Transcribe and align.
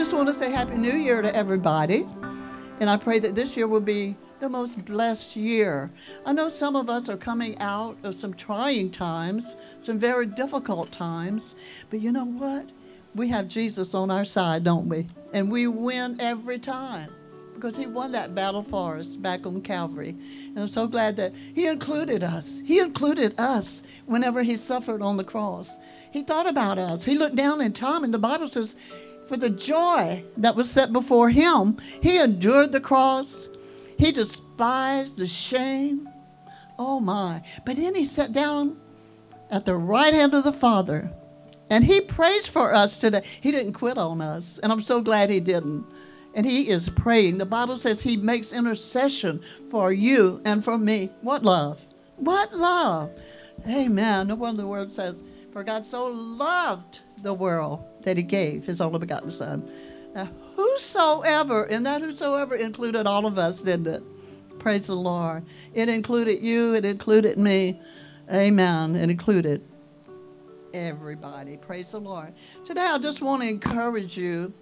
Just 0.00 0.14
want 0.14 0.28
to 0.28 0.34
say 0.34 0.50
Happy 0.50 0.76
New 0.76 0.96
Year 0.96 1.20
to 1.20 1.36
everybody. 1.36 2.06
And 2.80 2.88
I 2.88 2.96
pray 2.96 3.18
that 3.18 3.34
this 3.34 3.54
year 3.54 3.68
will 3.68 3.82
be 3.82 4.16
the 4.38 4.48
most 4.48 4.82
blessed 4.86 5.36
year. 5.36 5.90
I 6.24 6.32
know 6.32 6.48
some 6.48 6.74
of 6.74 6.88
us 6.88 7.10
are 7.10 7.18
coming 7.18 7.58
out 7.58 7.98
of 8.02 8.14
some 8.14 8.32
trying 8.32 8.90
times, 8.92 9.56
some 9.78 9.98
very 9.98 10.24
difficult 10.24 10.90
times, 10.90 11.54
but 11.90 12.00
you 12.00 12.12
know 12.12 12.24
what? 12.24 12.70
We 13.14 13.28
have 13.28 13.46
Jesus 13.46 13.92
on 13.92 14.10
our 14.10 14.24
side, 14.24 14.64
don't 14.64 14.88
we? 14.88 15.06
And 15.34 15.50
we 15.50 15.66
win 15.66 16.18
every 16.18 16.58
time 16.58 17.10
because 17.52 17.76
he 17.76 17.84
won 17.84 18.12
that 18.12 18.34
battle 18.34 18.62
for 18.62 18.96
us 18.96 19.16
back 19.16 19.44
on 19.44 19.60
Calvary. 19.60 20.16
And 20.46 20.60
I'm 20.60 20.68
so 20.68 20.86
glad 20.86 21.16
that 21.16 21.34
he 21.54 21.66
included 21.66 22.24
us. 22.24 22.62
He 22.64 22.78
included 22.78 23.38
us 23.38 23.82
whenever 24.06 24.42
he 24.42 24.56
suffered 24.56 25.02
on 25.02 25.18
the 25.18 25.24
cross. 25.24 25.76
He 26.10 26.22
thought 26.22 26.48
about 26.48 26.78
us. 26.78 27.04
He 27.04 27.18
looked 27.18 27.36
down 27.36 27.60
in 27.60 27.74
time, 27.74 28.02
and 28.02 28.14
the 28.14 28.18
Bible 28.18 28.48
says, 28.48 28.76
for 29.30 29.36
the 29.36 29.48
joy 29.48 30.24
that 30.38 30.56
was 30.56 30.68
set 30.68 30.92
before 30.92 31.30
him, 31.30 31.76
he 32.02 32.18
endured 32.18 32.72
the 32.72 32.80
cross. 32.80 33.48
He 33.96 34.10
despised 34.10 35.18
the 35.18 35.28
shame. 35.28 36.08
Oh 36.80 36.98
my. 36.98 37.44
But 37.64 37.76
then 37.76 37.94
he 37.94 38.04
sat 38.04 38.32
down 38.32 38.76
at 39.48 39.66
the 39.66 39.76
right 39.76 40.12
hand 40.12 40.34
of 40.34 40.42
the 40.42 40.52
Father. 40.52 41.12
And 41.70 41.84
he 41.84 42.00
prays 42.00 42.48
for 42.48 42.74
us 42.74 42.98
today. 42.98 43.22
He 43.40 43.52
didn't 43.52 43.74
quit 43.74 43.98
on 43.98 44.20
us. 44.20 44.58
And 44.64 44.72
I'm 44.72 44.82
so 44.82 45.00
glad 45.00 45.30
he 45.30 45.38
didn't. 45.38 45.86
And 46.34 46.44
he 46.44 46.68
is 46.68 46.88
praying. 46.88 47.38
The 47.38 47.46
Bible 47.46 47.76
says 47.76 48.02
he 48.02 48.16
makes 48.16 48.52
intercession 48.52 49.44
for 49.70 49.92
you 49.92 50.40
and 50.44 50.64
for 50.64 50.76
me. 50.76 51.12
What 51.20 51.44
love? 51.44 51.80
What 52.16 52.52
love? 52.52 53.12
Amen. 53.64 54.26
No 54.26 54.34
wonder 54.34 54.62
the 54.62 54.66
word 54.66 54.92
says, 54.92 55.22
For 55.52 55.64
God 55.64 55.84
so 55.84 56.08
loved 56.08 57.00
the 57.22 57.34
world 57.34 57.84
that 58.02 58.16
he 58.16 58.22
gave 58.22 58.64
his 58.64 58.80
only 58.80 58.98
begotten 58.98 59.30
Son. 59.30 59.68
Now, 60.14 60.28
whosoever, 60.56 61.64
and 61.64 61.86
that 61.86 62.02
whosoever 62.02 62.54
included 62.54 63.06
all 63.06 63.26
of 63.26 63.38
us, 63.38 63.60
didn't 63.60 63.86
it? 63.86 64.02
Praise 64.58 64.86
the 64.86 64.94
Lord. 64.94 65.44
It 65.74 65.88
included 65.88 66.42
you, 66.42 66.74
it 66.74 66.84
included 66.84 67.38
me. 67.38 67.80
Amen. 68.32 68.94
It 68.94 69.10
included 69.10 69.62
everybody. 70.74 71.56
Praise 71.56 71.92
the 71.92 72.00
Lord. 72.00 72.32
Today, 72.64 72.86
I 72.86 72.98
just 72.98 73.22
want 73.22 73.42
to 73.42 73.48
encourage 73.48 74.16
you 74.16 74.52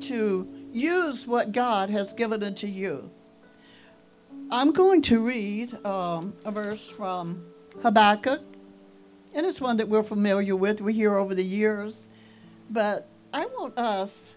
to 0.00 0.48
use 0.72 1.26
what 1.26 1.52
God 1.52 1.90
has 1.90 2.12
given 2.12 2.42
unto 2.42 2.66
you. 2.66 3.10
I'm 4.50 4.72
going 4.72 5.02
to 5.02 5.24
read 5.24 5.84
um, 5.84 6.34
a 6.44 6.50
verse 6.50 6.86
from 6.86 7.44
Habakkuk, 7.82 8.42
and 9.38 9.46
it's 9.46 9.60
one 9.60 9.76
that 9.76 9.88
we're 9.88 10.02
familiar 10.02 10.56
with. 10.56 10.80
We 10.80 10.92
hear 10.92 11.14
over 11.14 11.32
the 11.32 11.44
years. 11.44 12.08
But 12.70 13.06
I 13.32 13.46
want 13.46 13.78
us 13.78 14.34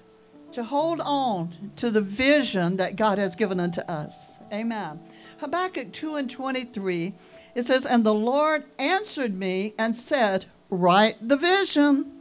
to 0.51 0.63
hold 0.63 1.01
on 1.01 1.71
to 1.77 1.89
the 1.89 2.01
vision 2.01 2.77
that 2.77 2.97
God 2.97 3.17
has 3.17 3.35
given 3.35 3.59
unto 3.59 3.81
us. 3.81 4.37
Amen. 4.53 4.99
Habakkuk 5.39 5.91
2 5.91 6.17
and 6.17 6.29
23, 6.29 7.15
it 7.55 7.65
says, 7.65 7.87
And 7.87 8.03
the 8.03 8.13
Lord 8.13 8.63
answered 8.77 9.33
me 9.33 9.73
and 9.79 9.95
said, 9.95 10.45
Write 10.69 11.27
the 11.27 11.35
vision, 11.35 12.11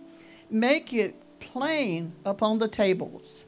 make 0.48 0.94
it 0.94 1.22
plain 1.38 2.14
upon 2.24 2.60
the 2.60 2.68
tables, 2.68 3.44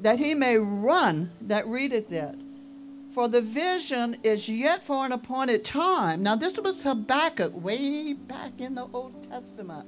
that 0.00 0.18
he 0.18 0.34
may 0.34 0.58
run 0.58 1.30
that 1.40 1.66
readeth 1.66 2.12
it. 2.12 2.34
For 3.14 3.28
the 3.28 3.42
vision 3.42 4.16
is 4.24 4.48
yet 4.48 4.84
for 4.84 5.06
an 5.06 5.12
appointed 5.12 5.64
time. 5.64 6.24
Now, 6.24 6.34
this 6.34 6.58
was 6.58 6.82
Habakkuk 6.82 7.54
way 7.54 8.12
back 8.12 8.60
in 8.60 8.74
the 8.74 8.88
Old 8.92 9.30
Testament. 9.30 9.86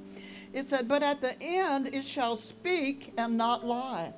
It 0.53 0.69
said, 0.69 0.87
But 0.87 1.03
at 1.03 1.21
the 1.21 1.35
end 1.43 1.89
it 1.89 2.05
shall 2.05 2.37
speak 2.37 3.13
and 3.19 3.37
not 3.37 3.67
lie. 3.67 4.15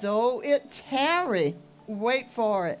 Though 0.00 0.42
it 0.42 0.72
tarry, 0.72 1.54
wait 1.86 2.32
for 2.32 2.66
it. 2.66 2.80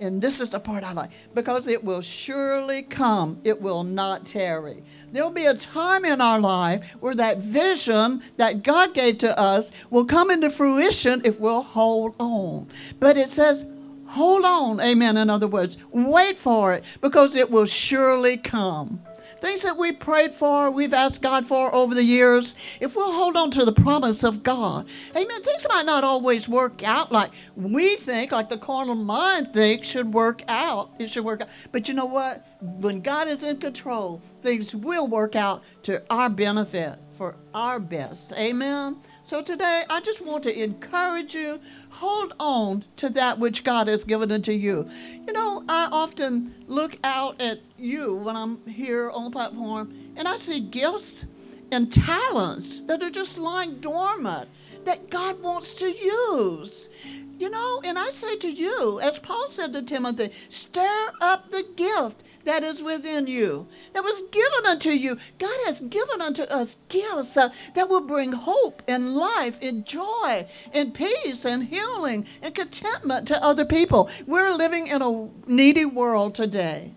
And 0.00 0.22
this 0.22 0.40
is 0.40 0.48
the 0.48 0.60
part 0.60 0.82
I 0.82 0.94
like 0.94 1.10
because 1.34 1.68
it 1.68 1.84
will 1.84 2.00
surely 2.00 2.82
come, 2.82 3.38
it 3.44 3.60
will 3.60 3.84
not 3.84 4.24
tarry. 4.24 4.82
There'll 5.12 5.30
be 5.30 5.44
a 5.44 5.54
time 5.54 6.06
in 6.06 6.22
our 6.22 6.40
life 6.40 6.96
where 7.00 7.14
that 7.16 7.36
vision 7.36 8.22
that 8.38 8.62
God 8.62 8.94
gave 8.94 9.18
to 9.18 9.38
us 9.38 9.72
will 9.90 10.06
come 10.06 10.30
into 10.30 10.48
fruition 10.48 11.20
if 11.22 11.38
we'll 11.38 11.62
hold 11.62 12.14
on. 12.18 12.68
But 12.98 13.18
it 13.18 13.28
says, 13.28 13.66
hold 14.12 14.44
on, 14.44 14.80
amen. 14.80 15.16
In 15.16 15.30
other 15.30 15.48
words, 15.48 15.78
wait 15.90 16.36
for 16.36 16.74
it 16.74 16.84
because 17.00 17.36
it 17.36 17.50
will 17.50 17.66
surely 17.66 18.36
come 18.36 19.00
things 19.42 19.62
that 19.62 19.76
we 19.76 19.90
prayed 19.90 20.32
for, 20.32 20.70
we've 20.70 20.94
asked 20.94 21.20
God 21.20 21.44
for 21.44 21.74
over 21.74 21.96
the 21.96 22.04
years, 22.04 22.54
if 22.80 22.94
we'll 22.94 23.12
hold 23.12 23.36
on 23.36 23.50
to 23.50 23.64
the 23.64 23.72
promise 23.72 24.22
of 24.22 24.44
God, 24.44 24.88
amen, 25.16 25.42
things 25.42 25.66
might 25.68 25.84
not 25.84 26.04
always 26.04 26.48
work 26.48 26.84
out 26.84 27.10
like 27.10 27.32
we 27.56 27.96
think, 27.96 28.30
like 28.30 28.48
the 28.48 28.56
carnal 28.56 28.94
mind 28.94 29.52
thinks 29.52 29.88
should 29.88 30.14
work 30.14 30.42
out. 30.46 30.90
It 31.00 31.10
should 31.10 31.24
work 31.24 31.40
out. 31.40 31.48
But 31.72 31.88
you 31.88 31.94
know 31.94 32.06
what? 32.06 32.46
When 32.60 33.00
God 33.00 33.26
is 33.26 33.42
in 33.42 33.56
control, 33.56 34.22
things 34.42 34.76
will 34.76 35.08
work 35.08 35.34
out 35.34 35.64
to 35.82 36.02
our 36.08 36.30
benefit, 36.30 37.00
for 37.18 37.34
our 37.52 37.80
best. 37.80 38.32
Amen. 38.34 38.96
So 39.32 39.40
today, 39.40 39.84
I 39.88 40.02
just 40.02 40.20
want 40.20 40.44
to 40.44 40.62
encourage 40.62 41.34
you 41.34 41.58
hold 41.88 42.34
on 42.38 42.84
to 42.96 43.08
that 43.08 43.38
which 43.38 43.64
God 43.64 43.88
has 43.88 44.04
given 44.04 44.30
unto 44.30 44.52
you. 44.52 44.86
You 45.26 45.32
know, 45.32 45.64
I 45.70 45.88
often 45.90 46.54
look 46.66 46.98
out 47.02 47.40
at 47.40 47.60
you 47.78 48.14
when 48.16 48.36
I'm 48.36 48.60
here 48.66 49.08
on 49.08 49.24
the 49.24 49.30
platform 49.30 50.12
and 50.18 50.28
I 50.28 50.36
see 50.36 50.60
gifts 50.60 51.24
and 51.70 51.90
talents 51.90 52.82
that 52.82 53.02
are 53.02 53.08
just 53.08 53.38
lying 53.38 53.76
dormant 53.80 54.50
that 54.84 55.08
God 55.08 55.40
wants 55.40 55.76
to 55.76 55.90
use. 55.90 56.90
You 57.38 57.48
know, 57.48 57.80
and 57.86 57.98
I 57.98 58.10
say 58.10 58.36
to 58.36 58.52
you, 58.52 59.00
as 59.00 59.18
Paul 59.18 59.48
said 59.48 59.72
to 59.72 59.80
Timothy, 59.80 60.28
stir 60.50 61.10
up 61.22 61.50
the 61.50 61.64
gift 61.74 62.22
that 62.44 62.62
is 62.62 62.82
within 62.82 63.26
you, 63.26 63.66
that 63.92 64.04
was 64.04 64.22
given 64.30 64.66
unto 64.66 64.90
you. 64.90 65.16
God 65.38 65.58
has 65.66 65.80
given 65.80 66.20
unto 66.20 66.42
us 66.42 66.76
gifts 66.88 67.36
uh, 67.36 67.50
that 67.74 67.88
will 67.88 68.06
bring 68.06 68.32
hope 68.32 68.82
and 68.88 69.14
life 69.14 69.58
and 69.62 69.86
joy 69.86 70.46
and 70.72 70.94
peace 70.94 71.44
and 71.44 71.64
healing 71.64 72.26
and 72.42 72.54
contentment 72.54 73.28
to 73.28 73.42
other 73.42 73.64
people. 73.64 74.10
We're 74.26 74.52
living 74.52 74.86
in 74.86 75.02
a 75.02 75.28
needy 75.46 75.84
world 75.84 76.34
today. 76.34 76.94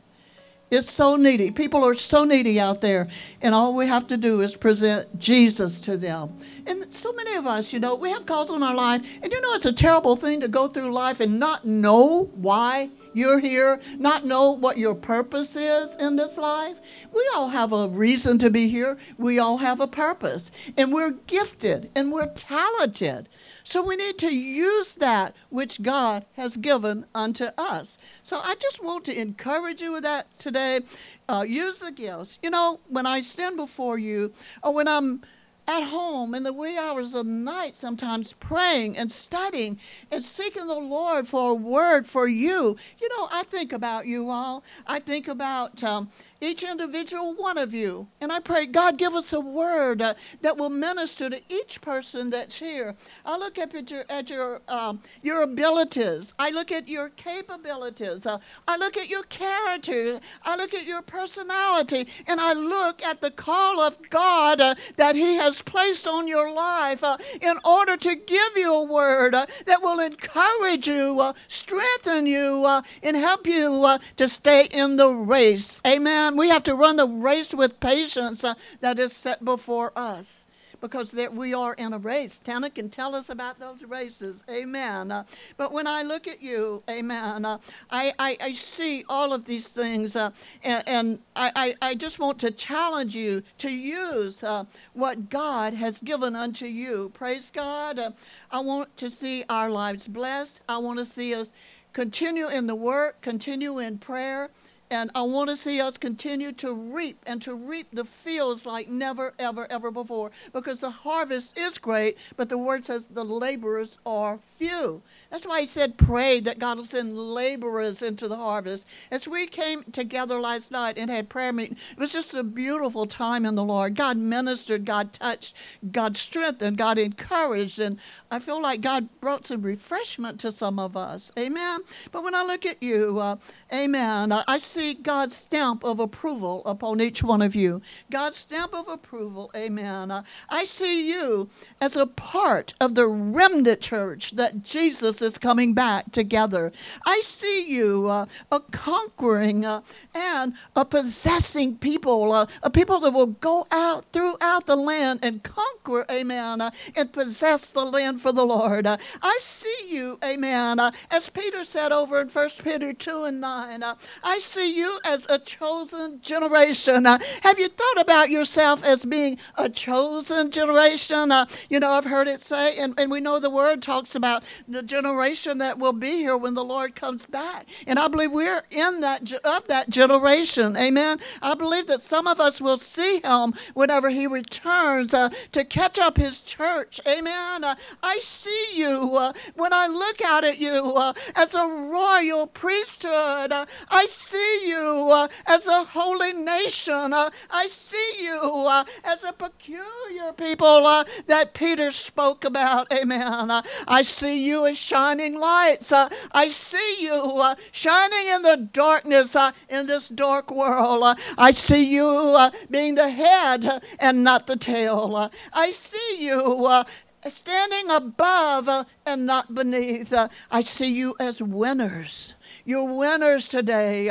It's 0.72 0.90
so 0.90 1.16
needy. 1.16 1.52
People 1.52 1.86
are 1.86 1.94
so 1.94 2.26
needy 2.26 2.60
out 2.60 2.82
there, 2.82 3.08
and 3.42 3.54
all 3.54 3.76
we 3.76 3.86
have 3.86 4.08
to 4.08 4.18
do 4.18 4.42
is 4.42 4.56
present 4.56 5.20
Jesus 5.20 5.80
to 5.82 5.96
them. 5.96 6.38
And 6.66 6.92
so 6.92 7.14
many 7.14 7.36
of 7.36 7.46
us, 7.46 7.72
you 7.72 7.80
know, 7.80 7.94
we 7.94 8.10
have 8.10 8.26
calls 8.26 8.50
on 8.50 8.64
our 8.64 8.74
life, 8.74 9.20
and 9.22 9.32
you 9.32 9.40
know, 9.42 9.54
it's 9.54 9.68
a 9.68 9.74
terrible 9.74 10.16
thing 10.16 10.42
to 10.42 10.48
go 10.48 10.68
through 10.68 10.92
life 10.92 11.20
and 11.20 11.40
not 11.40 11.66
know 11.66 12.32
why 12.34 12.90
you're 13.16 13.40
here, 13.40 13.80
not 13.98 14.26
know 14.26 14.52
what 14.52 14.78
your 14.78 14.96
purpose 14.96 15.56
is 15.56 15.96
in 15.96 16.16
this 16.16 16.38
life. 16.38 16.78
We 17.14 17.30
all 17.34 17.50
have 17.50 17.72
a 17.72 17.88
reason 17.88 18.38
to 18.40 18.50
be 18.50 18.68
here. 18.68 18.98
We 19.18 19.40
all 19.40 19.58
have 19.58 19.80
a 19.80 19.88
purpose. 19.88 20.52
And 20.78 20.94
we're 20.94 21.12
gifted 21.12 21.90
and 21.96 22.12
we're 22.12 22.34
talented. 22.34 23.30
So 23.64 23.84
we 23.84 23.96
need 23.96 24.20
to 24.20 24.34
use 24.34 24.94
that 24.96 25.36
which 25.50 25.82
God 25.82 26.26
has 26.34 26.56
given 26.56 27.06
unto 27.16 27.46
us. 27.58 27.98
So 28.22 28.40
I 28.44 28.54
just 28.62 28.84
want 28.84 29.06
to 29.06 29.20
encourage 29.20 29.82
you 29.82 29.94
with 29.94 30.04
that 30.04 30.28
today. 30.38 30.82
Uh, 31.28 31.46
use 31.48 31.80
the 31.80 31.92
gifts. 31.92 32.38
You 32.44 32.52
know, 32.52 32.80
when 32.90 33.08
I 33.08 33.22
stand 33.22 33.58
before 33.58 33.98
you, 33.98 34.34
or 34.64 34.74
when 34.76 34.88
I'm 34.88 35.22
at 35.68 35.84
home 35.84 36.36
in 36.36 36.44
the 36.44 36.54
wee 36.54 36.78
hours 36.78 37.16
of 37.16 37.26
the 37.26 37.32
night, 37.32 37.76
sometimes 37.76 38.34
praying 38.34 38.98
and 38.98 39.12
studying 39.12 39.80
and 40.12 40.24
seeking 40.24 40.68
the 40.68 40.80
Lord 40.80 41.28
for 41.28 41.52
a 41.52 41.56
word 41.56 42.06
for 42.06 42.28
you. 42.28 42.78
You 43.00 43.10
know, 43.10 43.28
I 43.32 43.44
think 43.44 43.74
about 43.74 44.06
you 44.06 44.30
all. 44.30 44.64
I 44.86 45.00
think 45.00 45.28
about 45.28 45.84
um, 45.84 46.10
each 46.46 46.64
individual 46.64 47.34
one 47.36 47.58
of 47.58 47.74
you. 47.74 48.08
And 48.22 48.32
I 48.32 48.40
pray, 48.40 48.66
God, 48.66 48.98
give 48.98 49.14
us 49.14 49.34
a 49.34 49.40
word 49.40 50.02
uh, 50.02 50.14
that 50.42 50.58
will 50.58 50.70
minister 50.70 51.30
to 51.30 51.42
each 51.50 51.82
person 51.82 52.30
that's 52.30 52.56
here. 52.56 52.96
I 53.26 53.38
look 53.38 53.58
at 53.58 53.90
your, 53.90 54.06
at 54.10 54.30
your, 54.30 54.62
um, 54.68 55.02
your 55.22 55.42
abilities. 55.44 56.34
I 56.40 56.52
look 56.52 56.72
at 56.72 56.88
your 56.88 57.10
capabilities. 57.10 58.26
Uh, 58.26 58.38
I 58.68 58.78
look 58.78 58.98
at 58.98 59.10
your 59.10 59.24
character. 59.24 60.20
I 60.44 60.56
look 60.56 60.74
at 60.74 60.86
your 60.86 61.02
personality. 61.02 62.08
And 62.28 62.40
I 62.40 62.54
look 62.54 63.04
at 63.04 63.22
the 63.22 63.32
call 63.32 63.80
of 63.82 64.10
God 64.10 64.62
uh, 64.62 64.76
that 64.98 65.16
He 65.16 65.36
has 65.36 65.62
placed 65.62 66.08
on 66.08 66.28
your 66.28 66.54
life 66.54 67.04
uh, 67.04 67.18
in 67.42 67.56
order 67.66 67.98
to 67.98 68.16
give 68.16 68.56
you 68.56 68.74
a 68.74 68.84
word 68.84 69.36
uh, 69.36 69.46
that 69.66 69.82
will 69.82 70.00
encourage 70.00 70.88
you, 70.88 71.20
uh, 71.20 71.34
strengthen 71.48 72.26
you, 72.26 72.66
and 73.04 73.18
help 73.18 73.48
you 73.48 73.98
to 74.18 74.30
stay 74.30 74.68
in 74.72 74.96
the 74.96 75.10
race. 75.10 75.82
Amen. 75.86 76.35
We 76.36 76.50
have 76.50 76.64
to 76.64 76.76
run 76.76 76.98
the 76.98 77.08
race 77.08 77.54
with 77.54 77.80
patience 77.80 78.44
uh, 78.44 78.56
that 78.82 79.00
is 79.00 79.14
set 79.14 79.46
before 79.46 79.94
us. 79.96 80.46
because 80.82 81.12
there, 81.12 81.32
we 81.32 81.54
are 81.54 81.74
in 81.76 81.94
a 81.94 81.98
race. 81.98 82.40
Tana 82.44 82.70
can 82.70 82.90
tell 82.90 83.16
us 83.16 83.30
about 83.30 83.58
those 83.58 83.84
races. 83.84 84.44
Amen. 84.50 85.12
Uh, 85.12 85.24
but 85.56 85.72
when 85.72 85.88
I 85.88 86.04
look 86.04 86.28
at 86.28 86.42
you, 86.42 86.84
amen, 86.90 87.46
uh, 87.46 87.58
I, 87.90 88.14
I, 88.20 88.38
I, 88.42 88.54
see 88.54 89.06
all 89.08 89.32
of 89.32 89.46
these 89.46 89.70
things, 89.70 90.18
uh, 90.18 90.32
and, 90.62 90.84
and 90.88 91.20
I, 91.38 91.74
I, 91.82 91.96
just 91.96 92.20
want 92.20 92.38
to 92.40 92.52
challenge 92.52 93.16
you 93.16 93.42
to 93.60 93.72
use 93.72 94.44
uh, 94.44 94.66
what 94.94 95.30
God 95.30 95.74
has 95.74 96.02
given 96.02 96.36
unto 96.36 96.66
you. 96.66 97.12
Praise 97.14 97.50
God. 97.50 97.98
Uh, 97.98 98.12
I 98.52 98.60
want 98.60 98.96
to 98.98 99.10
see 99.10 99.46
our 99.50 99.72
lives 99.72 100.08
blessed. 100.08 100.62
I 100.68 100.78
want 100.80 101.00
to 101.00 101.06
see 101.06 101.34
us 101.34 101.52
continue 101.94 102.50
in 102.50 102.68
the 102.68 102.76
work, 102.76 103.22
continue 103.22 103.80
in 103.80 103.98
prayer. 103.98 104.50
And 104.90 105.10
I 105.16 105.24
want 105.24 105.50
to 105.50 105.56
see 105.56 105.82
us 105.82 105.98
continue 105.98 106.52
to 106.54 106.74
reap 106.74 107.18
and 107.26 107.42
to 107.42 107.56
reap 107.56 107.88
the 107.92 108.06
fields 108.06 108.66
like 108.66 108.88
never, 108.88 109.34
ever, 109.40 109.66
ever 109.70 109.90
before. 109.90 110.32
Because 110.54 110.80
the 110.80 110.92
harvest 110.92 111.58
is 111.58 111.78
great, 111.78 112.18
but 112.38 112.50
the 112.50 112.58
word 112.58 112.86
says 112.86 113.08
the 113.08 113.24
laborers 113.24 113.98
are 114.06 114.40
few. 114.58 115.02
That's 115.36 115.46
why 115.46 115.60
he 115.60 115.68
said, 115.68 115.98
pray 115.98 116.40
that 116.40 116.60
God 116.60 116.78
will 116.78 116.86
send 116.86 117.18
laborers 117.18 118.02
into 118.02 118.30
the 118.30 118.38
harvest. 118.38 118.88
As 119.12 119.28
we 119.28 119.48
came 119.48 119.84
together 119.92 120.40
last 120.40 120.72
night 120.72 120.98
and 120.98 121.12
had 121.12 121.28
prayer 121.28 121.52
meeting, 121.52 121.76
it 121.92 121.98
was 122.00 122.14
just 122.14 122.34
a 122.34 122.42
beautiful 122.42 123.06
time 123.06 123.46
in 123.46 123.56
the 123.56 123.64
Lord. 123.66 123.96
God 123.96 124.16
ministered, 124.16 124.86
God 124.86 125.12
touched, 125.12 125.54
God 125.92 126.16
strengthened, 126.16 126.78
God 126.78 126.98
encouraged, 126.98 127.80
and 127.80 128.00
I 128.32 128.40
feel 128.40 128.62
like 128.62 128.80
God 128.80 129.10
brought 129.20 129.46
some 129.46 129.62
refreshment 129.62 130.40
to 130.40 130.54
some 130.54 130.80
of 130.80 130.96
us. 130.96 131.34
Amen. 131.38 131.82
But 132.14 132.24
when 132.24 132.34
I 132.34 132.46
look 132.46 132.66
at 132.66 132.82
you, 132.82 133.20
uh, 133.20 133.36
amen, 133.74 134.32
I 134.32 134.58
see 134.58 134.94
God's 134.94 135.36
stamp 135.36 135.84
of 135.84 136.00
approval 136.00 136.62
upon 136.66 137.02
each 137.02 137.22
one 137.22 137.42
of 137.42 137.56
you. 137.56 137.82
God's 138.10 138.38
stamp 138.38 138.74
of 138.74 138.88
approval, 138.88 139.52
amen. 139.54 140.12
Uh, 140.12 140.24
I 140.48 140.64
see 140.64 141.10
you 141.10 141.50
as 141.82 141.98
a 141.98 142.08
part 142.08 142.74
of 142.80 142.96
the 142.96 143.08
remnant 143.08 143.82
church 143.82 144.32
that 144.38 144.64
Jesus 144.64 145.25
is 145.26 145.38
coming 145.38 145.74
back 145.74 146.12
together. 146.12 146.72
I 147.06 147.22
see 147.22 147.68
you 147.68 148.10
uh, 148.10 148.26
a 148.52 148.60
conquering 148.72 149.66
uh, 149.66 149.82
and 150.14 150.54
a 150.76 150.86
possessing 150.86 151.78
people, 151.78 152.32
uh, 152.32 152.46
a 152.64 152.70
people 152.70 153.00
that 153.02 153.12
will 153.12 153.28
go 153.28 153.68
out 153.72 154.06
throughout 154.14 154.66
the 154.66 154.76
land 154.76 155.20
and 155.24 155.44
conquer, 155.44 156.06
amen, 156.10 156.62
uh, 156.62 156.72
and 156.96 157.12
possess 157.12 157.70
the 157.72 157.84
land 157.84 158.22
for 158.22 158.32
the 158.32 158.46
Lord. 158.46 158.88
Uh, 158.88 158.98
I 159.22 159.38
see 159.42 159.88
you, 159.90 160.20
amen, 160.24 160.80
uh, 160.80 160.92
as 161.12 161.30
Peter 161.30 161.64
said 161.64 161.92
over 161.92 162.22
in 162.22 162.30
1 162.30 162.50
Peter 162.64 162.94
2 162.94 163.24
and 163.26 163.42
9. 163.42 163.84
I 164.24 164.40
see 164.40 164.76
you 164.78 165.00
as 165.04 165.26
a 165.30 165.40
chosen 165.40 166.22
generation. 166.22 167.06
have 167.06 167.60
you 167.60 167.68
thought 167.70 168.02
about 168.02 168.30
yourself 168.30 168.84
as 168.84 169.06
being 169.06 169.38
a 169.58 169.70
chosen 169.70 170.52
generation? 170.52 171.32
you 171.70 171.80
know, 171.80 171.92
I've 171.92 172.06
heard 172.06 172.28
it 172.28 172.42
say, 172.42 172.78
and, 172.78 172.94
and 173.00 173.12
we 173.12 173.20
know 173.20 173.40
the 173.40 173.50
word 173.50 173.82
talks 173.82 174.16
about 174.16 174.44
the 174.68 174.84
generation 174.84 175.05
generation 175.06 175.60
that 175.60 175.78
will 175.78 175.94
be 175.94 176.18
here 176.18 176.36
when 176.36 176.56
the 176.56 176.64
Lord 176.64 176.96
comes 176.96 177.28
back. 177.28 177.68
And 177.86 178.00
I 178.00 178.08
believe 178.08 178.32
we're 178.32 178.64
in 178.72 179.02
that 179.02 179.32
of 179.44 179.68
that 179.68 179.90
generation. 179.90 180.76
Amen. 180.76 181.20
I 181.44 181.54
believe 181.54 181.88
that 181.88 182.04
some 182.04 182.26
of 182.28 182.40
us 182.40 182.60
will 182.60 182.80
see 182.80 183.20
him 183.20 183.54
whenever 183.76 184.10
he 184.10 184.26
returns 184.26 185.14
uh, 185.14 185.30
to 185.52 185.64
catch 185.64 186.00
up 186.00 186.18
his 186.18 186.40
church. 186.40 187.00
Amen. 187.08 187.64
Uh, 187.64 187.76
I 188.02 188.18
see 188.20 188.70
you 188.74 189.16
uh, 189.16 189.34
when 189.56 189.74
I 189.74 189.86
look 189.88 190.22
out 190.24 190.44
at 190.44 190.58
you 190.58 190.94
uh, 190.96 191.14
as 191.36 191.54
a 191.54 191.68
royal 191.68 192.48
priesthood. 192.48 193.52
Uh, 193.52 193.66
I 193.90 194.08
see 194.08 194.68
you 194.68 195.10
uh, 195.12 195.28
as 195.46 195.68
a 195.68 195.84
holy 195.84 196.34
nation. 196.34 197.14
I 197.14 197.68
see 197.70 198.24
you 198.24 198.84
as 199.04 199.24
a 199.24 199.34
peculiar 199.34 200.34
people 200.36 200.82
that 201.28 201.54
Peter 201.54 201.92
spoke 201.92 202.44
about. 202.44 202.92
Amen. 202.92 203.52
I 203.88 204.02
see 204.02 204.44
you 204.46 204.66
as 204.66 204.78
shining 204.96 205.38
lights. 205.38 205.92
Uh, 205.92 206.08
I 206.32 206.48
see 206.48 207.04
you 207.04 207.16
uh, 207.16 207.56
shining 207.74 208.28
in 208.34 208.42
the 208.44 208.70
darkness 208.72 209.36
uh, 209.36 209.52
in 209.68 209.88
this 209.88 210.08
dark 210.08 210.50
world. 210.50 211.04
Uh, 211.04 211.16
I 211.38 211.52
see 211.52 211.94
you 211.94 212.08
uh, 212.08 212.52
being 212.70 212.96
the 212.96 213.10
head 213.10 213.84
and 214.00 214.24
not 214.24 214.48
the 214.48 214.56
tail. 214.56 215.14
Uh, 215.18 215.30
I 215.52 215.74
see 215.74 216.18
you 216.20 216.86
standing 217.28 217.92
above 217.92 218.88
and 219.06 219.26
not 219.26 219.54
beneath. 219.54 220.14
I 220.50 220.62
see 220.62 220.94
you 220.94 221.14
as 221.20 221.42
winners. 221.42 222.36
You're 222.64 222.98
winners 222.98 223.50
today. 223.50 224.10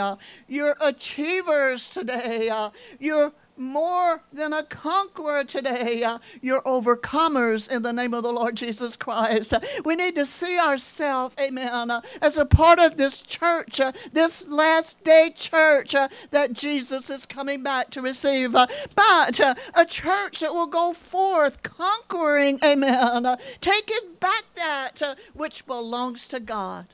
you're 0.48 0.76
achievers 0.82 1.88
today. 1.88 2.52
you're 2.98 3.32
more 3.56 4.22
than 4.32 4.52
a 4.52 4.62
conqueror 4.62 5.44
today. 5.44 6.02
Uh, 6.02 6.18
you're 6.40 6.62
overcomers 6.62 7.70
in 7.70 7.82
the 7.82 7.92
name 7.92 8.14
of 8.14 8.22
the 8.22 8.32
Lord 8.32 8.56
Jesus 8.56 8.96
Christ. 8.96 9.54
We 9.84 9.96
need 9.96 10.14
to 10.16 10.26
see 10.26 10.58
ourselves, 10.58 11.34
amen, 11.40 11.90
uh, 11.90 12.00
as 12.20 12.38
a 12.38 12.44
part 12.44 12.78
of 12.78 12.96
this 12.96 13.22
church, 13.22 13.80
uh, 13.80 13.92
this 14.12 14.46
last 14.48 15.02
day 15.04 15.32
church 15.34 15.94
uh, 15.94 16.08
that 16.30 16.52
Jesus 16.52 17.10
is 17.10 17.26
coming 17.26 17.62
back 17.62 17.90
to 17.90 18.02
receive. 18.02 18.54
Uh, 18.54 18.66
but 18.94 19.40
a 19.74 19.84
church 19.86 20.40
that 20.40 20.52
will 20.52 20.66
go 20.66 20.92
forth 20.92 21.62
conquering, 21.62 22.58
amen, 22.64 23.36
taking 23.60 24.14
back 24.20 24.44
that 24.56 25.02
which 25.32 25.66
belongs 25.66 26.26
to 26.28 26.40
God. 26.40 26.86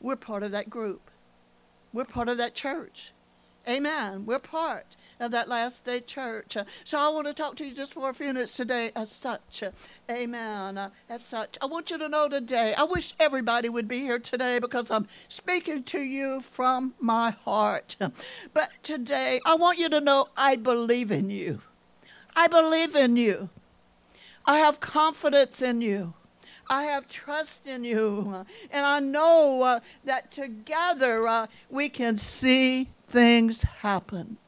We're 0.00 0.16
part 0.16 0.42
of 0.42 0.50
that 0.52 0.70
group. 0.70 1.10
We're 1.92 2.04
part 2.04 2.28
of 2.28 2.38
that 2.38 2.54
church. 2.54 3.12
Amen. 3.68 4.24
We're 4.24 4.38
part 4.38 4.96
of 5.20 5.30
that 5.30 5.48
last 5.48 5.84
day 5.84 6.00
church. 6.00 6.56
So 6.84 6.98
I 6.98 7.08
want 7.10 7.26
to 7.26 7.34
talk 7.34 7.56
to 7.56 7.64
you 7.64 7.74
just 7.74 7.94
for 7.94 8.10
a 8.10 8.14
few 8.14 8.28
minutes 8.28 8.56
today 8.56 8.90
as 8.96 9.12
such. 9.12 9.62
Amen. 10.10 10.90
As 11.08 11.24
such. 11.24 11.58
I 11.60 11.66
want 11.66 11.90
you 11.90 11.98
to 11.98 12.08
know 12.08 12.28
today, 12.28 12.74
I 12.76 12.84
wish 12.84 13.14
everybody 13.20 13.68
would 13.68 13.86
be 13.86 14.00
here 14.00 14.18
today 14.18 14.58
because 14.58 14.90
I'm 14.90 15.06
speaking 15.28 15.82
to 15.84 16.00
you 16.00 16.40
from 16.40 16.94
my 16.98 17.30
heart. 17.30 17.96
But 18.52 18.70
today, 18.82 19.40
I 19.44 19.54
want 19.54 19.78
you 19.78 19.88
to 19.90 20.00
know 20.00 20.28
I 20.36 20.56
believe 20.56 21.12
in 21.12 21.30
you. 21.30 21.60
I 22.34 22.48
believe 22.48 22.96
in 22.96 23.16
you. 23.16 23.50
I 24.46 24.58
have 24.58 24.80
confidence 24.80 25.60
in 25.62 25.80
you. 25.82 26.14
I 26.68 26.84
have 26.84 27.08
trust 27.08 27.66
in 27.66 27.84
you. 27.84 28.46
And 28.70 28.86
I 28.86 29.00
know 29.00 29.62
uh, 29.62 29.80
that 30.04 30.30
together 30.30 31.26
uh, 31.26 31.46
we 31.68 31.88
can 31.88 32.16
see 32.16 32.88
things 33.06 33.62
happen. 33.62 34.38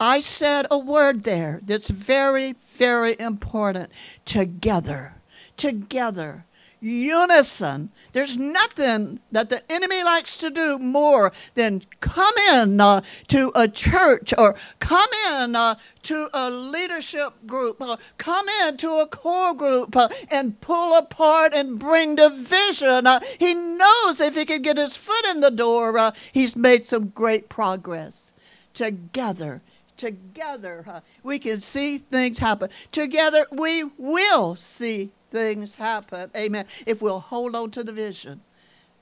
I 0.00 0.20
said 0.20 0.66
a 0.70 0.78
word 0.78 1.22
there 1.22 1.60
that's 1.64 1.88
very, 1.88 2.56
very 2.74 3.16
important. 3.18 3.90
Together. 4.24 5.14
Together. 5.56 6.44
Unison. 6.80 7.90
There's 8.12 8.36
nothing 8.36 9.20
that 9.32 9.48
the 9.48 9.62
enemy 9.72 10.04
likes 10.04 10.36
to 10.38 10.50
do 10.50 10.78
more 10.78 11.32
than 11.54 11.82
come 12.00 12.34
in 12.52 12.80
uh, 12.80 13.00
to 13.28 13.52
a 13.54 13.68
church 13.68 14.34
or 14.36 14.54
come 14.80 15.08
in 15.30 15.56
uh, 15.56 15.76
to 16.02 16.28
a 16.34 16.50
leadership 16.50 17.32
group, 17.46 17.80
uh, 17.80 17.96
come 18.18 18.48
in 18.48 18.76
to 18.78 18.90
a 19.00 19.06
core 19.06 19.54
group 19.54 19.96
uh, 19.96 20.08
and 20.30 20.60
pull 20.60 20.94
apart 20.98 21.54
and 21.54 21.78
bring 21.78 22.16
division. 22.16 23.06
Uh, 23.06 23.20
he 23.38 23.54
knows 23.54 24.20
if 24.20 24.34
he 24.34 24.44
can 24.44 24.60
get 24.60 24.76
his 24.76 24.96
foot 24.96 25.24
in 25.26 25.40
the 25.40 25.50
door, 25.50 25.96
uh, 25.96 26.12
he's 26.32 26.54
made 26.54 26.84
some 26.84 27.08
great 27.08 27.48
progress. 27.48 28.32
Together 28.74 29.62
together 29.96 31.02
we 31.22 31.38
can 31.38 31.60
see 31.60 31.98
things 31.98 32.38
happen. 32.38 32.70
Together 32.92 33.46
we 33.50 33.84
will 33.98 34.56
see 34.56 35.10
things 35.30 35.76
happen. 35.76 36.30
Amen. 36.36 36.66
If 36.86 37.02
we'll 37.02 37.20
hold 37.20 37.54
on 37.54 37.70
to 37.72 37.84
the 37.84 37.92
vision. 37.92 38.40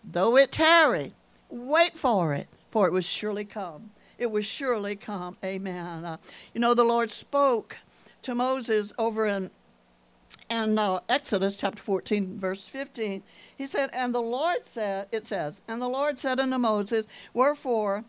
Though 0.04 0.36
it 0.36 0.52
tarry, 0.52 1.12
wait 1.48 1.96
for 1.96 2.34
it, 2.34 2.48
for 2.70 2.86
it 2.86 2.92
will 2.92 3.00
surely 3.00 3.44
come. 3.44 3.90
It 4.18 4.30
will 4.30 4.42
surely 4.42 4.96
come. 4.96 5.36
Amen. 5.44 6.04
Uh, 6.04 6.16
you 6.54 6.60
know, 6.60 6.74
the 6.74 6.84
Lord 6.84 7.10
spoke 7.10 7.76
to 8.22 8.34
Moses 8.34 8.92
over 8.98 9.26
in 9.26 9.50
and 10.48 10.78
uh, 10.78 11.00
Exodus 11.08 11.56
chapter 11.56 11.82
14, 11.82 12.38
verse 12.38 12.66
15, 12.66 13.22
he 13.56 13.66
said, 13.66 13.88
And 13.92 14.14
the 14.14 14.20
Lord 14.20 14.66
said, 14.66 15.08
it 15.10 15.26
says, 15.26 15.62
And 15.66 15.80
the 15.80 15.88
Lord 15.88 16.18
said 16.18 16.40
unto 16.40 16.58
Moses, 16.58 17.06
Wherefore 17.32 18.04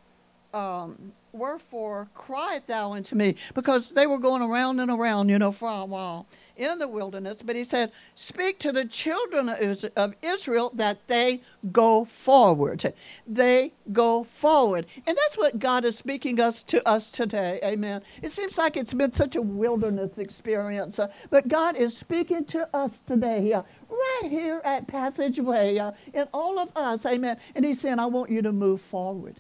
um, 0.53 1.13
Wherefore 1.33 2.10
cried 2.13 2.67
thou 2.67 2.91
unto 2.91 3.15
me? 3.15 3.33
Because 3.55 3.89
they 3.89 4.05
were 4.05 4.19
going 4.19 4.43
around 4.43 4.79
and 4.79 4.91
around, 4.91 5.29
you 5.29 5.39
know, 5.39 5.51
for 5.51 5.67
a 5.67 5.83
while 5.83 6.27
in 6.55 6.77
the 6.77 6.88
wilderness. 6.88 7.41
But 7.41 7.55
he 7.55 7.63
said, 7.63 7.91
Speak 8.13 8.60
to 8.60 8.72
the 8.72 8.86
children 8.86 9.50
of 9.50 10.15
Israel 10.22 10.69
that 10.75 11.07
they 11.07 11.41
go 11.72 12.05
forward. 12.05 12.93
They 13.25 13.74
go 13.91 14.24
forward. 14.24 14.86
And 15.07 15.17
that's 15.17 15.36
what 15.36 15.57
God 15.57 15.86
is 15.86 15.98
speaking 15.98 16.39
us 16.39 16.62
to 16.63 16.88
us 16.88 17.10
today. 17.10 17.60
Amen. 17.63 18.03
It 18.22 18.29
seems 18.29 18.60
like 18.60 18.77
it's 18.77 18.93
been 18.93 19.12
such 19.12 19.36
a 19.36 19.41
wilderness 19.41 20.19
experience, 20.19 21.00
uh, 21.00 21.12
but 21.31 21.48
God 21.48 21.75
is 21.75 21.98
speaking 21.98 22.45
to 22.45 22.69
us 22.75 23.00
today, 23.00 23.53
uh, 23.53 23.63
right 23.89 24.29
here 24.29 24.62
at 24.63 24.86
Passageway, 24.86 25.79
uh, 25.79 25.93
and 26.13 26.29
all 26.31 26.60
of 26.60 26.69
us. 26.75 27.07
Amen. 27.07 27.38
And 27.55 27.65
He's 27.65 27.81
saying, 27.81 27.98
I 27.98 28.05
want 28.05 28.29
you 28.29 28.43
to 28.43 28.51
move 28.51 28.81
forward. 28.81 29.39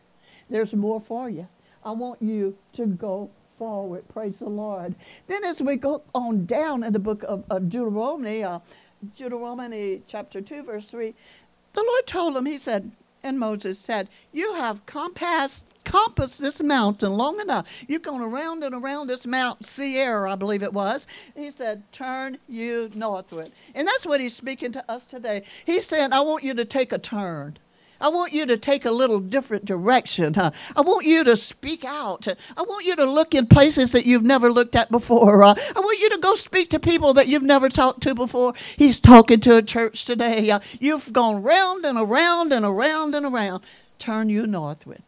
There's 0.53 0.75
more 0.75 1.01
for 1.01 1.31
you. 1.31 1.47
I 1.83 1.93
want 1.93 2.21
you 2.21 2.55
to 2.73 2.85
go 2.85 3.31
forward. 3.57 4.07
Praise 4.07 4.37
the 4.37 4.49
Lord. 4.49 4.93
Then, 5.25 5.43
as 5.43 5.63
we 5.63 5.77
go 5.77 6.03
on 6.13 6.45
down 6.45 6.83
in 6.83 6.93
the 6.93 6.99
book 6.99 7.23
of, 7.23 7.43
of 7.49 7.69
Deuteronomy, 7.69 8.43
uh, 8.43 8.59
Deuteronomy 9.17 10.03
chapter 10.05 10.41
2, 10.41 10.61
verse 10.61 10.87
3, 10.89 11.15
the 11.73 11.81
Lord 11.81 12.05
told 12.05 12.37
him, 12.37 12.45
He 12.45 12.59
said, 12.59 12.91
and 13.23 13.39
Moses 13.39 13.79
said, 13.79 14.09
You 14.31 14.53
have 14.53 14.85
compassed 14.85 15.65
compass 15.85 16.37
this 16.37 16.61
mountain 16.61 17.13
long 17.13 17.39
enough. 17.39 17.67
You've 17.87 18.03
gone 18.03 18.21
around 18.21 18.63
and 18.63 18.75
around 18.75 19.07
this 19.07 19.25
Mount 19.25 19.65
Seir, 19.65 20.27
I 20.27 20.35
believe 20.35 20.61
it 20.61 20.71
was. 20.71 21.07
He 21.35 21.49
said, 21.49 21.81
Turn 21.91 22.37
you 22.47 22.91
northward. 22.93 23.49
And 23.73 23.87
that's 23.87 24.05
what 24.05 24.21
he's 24.21 24.35
speaking 24.35 24.71
to 24.73 24.91
us 24.91 25.07
today. 25.07 25.45
He's 25.65 25.87
saying, 25.87 26.13
I 26.13 26.21
want 26.21 26.43
you 26.43 26.53
to 26.53 26.63
take 26.63 26.91
a 26.91 26.99
turn. 26.99 27.57
I 28.01 28.09
want 28.09 28.33
you 28.33 28.45
to 28.45 28.57
take 28.57 28.85
a 28.85 28.91
little 28.91 29.19
different 29.19 29.65
direction. 29.65 30.33
Huh? 30.33 30.51
I 30.75 30.81
want 30.81 31.05
you 31.05 31.23
to 31.23 31.37
speak 31.37 31.85
out. 31.85 32.27
I 32.27 32.61
want 32.61 32.85
you 32.85 32.95
to 32.97 33.05
look 33.05 33.33
in 33.33 33.47
places 33.47 33.91
that 33.93 34.05
you've 34.05 34.23
never 34.23 34.51
looked 34.51 34.75
at 34.75 34.91
before. 34.91 35.43
Uh, 35.43 35.55
I 35.75 35.79
want 35.79 35.99
you 35.99 36.09
to 36.09 36.17
go 36.17 36.35
speak 36.35 36.69
to 36.71 36.79
people 36.79 37.13
that 37.13 37.27
you've 37.27 37.43
never 37.43 37.69
talked 37.69 38.01
to 38.03 38.15
before. 38.15 38.53
He's 38.77 38.99
talking 38.99 39.39
to 39.41 39.57
a 39.57 39.61
church 39.61 40.05
today. 40.05 40.49
Uh, 40.49 40.59
you've 40.79 41.13
gone 41.13 41.41
round 41.43 41.85
and 41.85 41.97
around 41.97 42.51
and 42.51 42.65
around 42.65 43.15
and 43.15 43.25
around. 43.25 43.63
Turn 43.99 44.29
you 44.29 44.47
northward. 44.47 45.01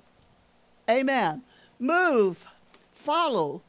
Amen. 0.89 1.41
Move, 1.79 2.47
follow. 2.93 3.61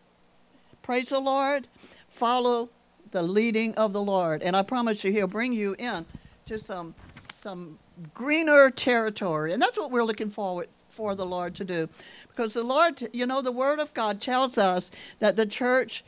Praise 0.82 1.08
the 1.08 1.18
Lord. 1.18 1.66
Follow 2.08 2.68
the 3.10 3.22
leading 3.22 3.74
of 3.74 3.92
the 3.92 4.02
Lord. 4.02 4.42
And 4.42 4.54
I 4.54 4.62
promise 4.62 5.02
you, 5.02 5.10
He'll 5.10 5.26
bring 5.26 5.52
you 5.52 5.74
in 5.78 6.06
to 6.46 6.58
some, 6.58 6.94
some 7.32 7.78
greener 8.14 8.70
territory. 8.70 9.52
And 9.52 9.60
that's 9.60 9.78
what 9.78 9.90
we're 9.90 10.04
looking 10.04 10.30
forward 10.30 10.68
for 10.88 11.14
the 11.14 11.26
Lord 11.26 11.54
to 11.56 11.64
do. 11.64 11.88
Because 12.28 12.54
the 12.54 12.62
Lord, 12.62 13.08
you 13.12 13.26
know, 13.26 13.42
the 13.42 13.52
Word 13.52 13.78
of 13.78 13.92
God 13.94 14.20
tells 14.20 14.58
us 14.58 14.90
that 15.18 15.36
the 15.36 15.46
church, 15.46 16.04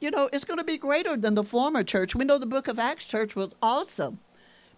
you 0.00 0.10
know, 0.10 0.28
is 0.32 0.44
going 0.44 0.58
to 0.58 0.64
be 0.64 0.78
greater 0.78 1.16
than 1.16 1.34
the 1.34 1.44
former 1.44 1.82
church. 1.82 2.14
We 2.14 2.24
know 2.24 2.38
the 2.38 2.46
book 2.46 2.68
of 2.68 2.78
Acts 2.78 3.06
church 3.06 3.36
was 3.36 3.54
awesome, 3.62 4.18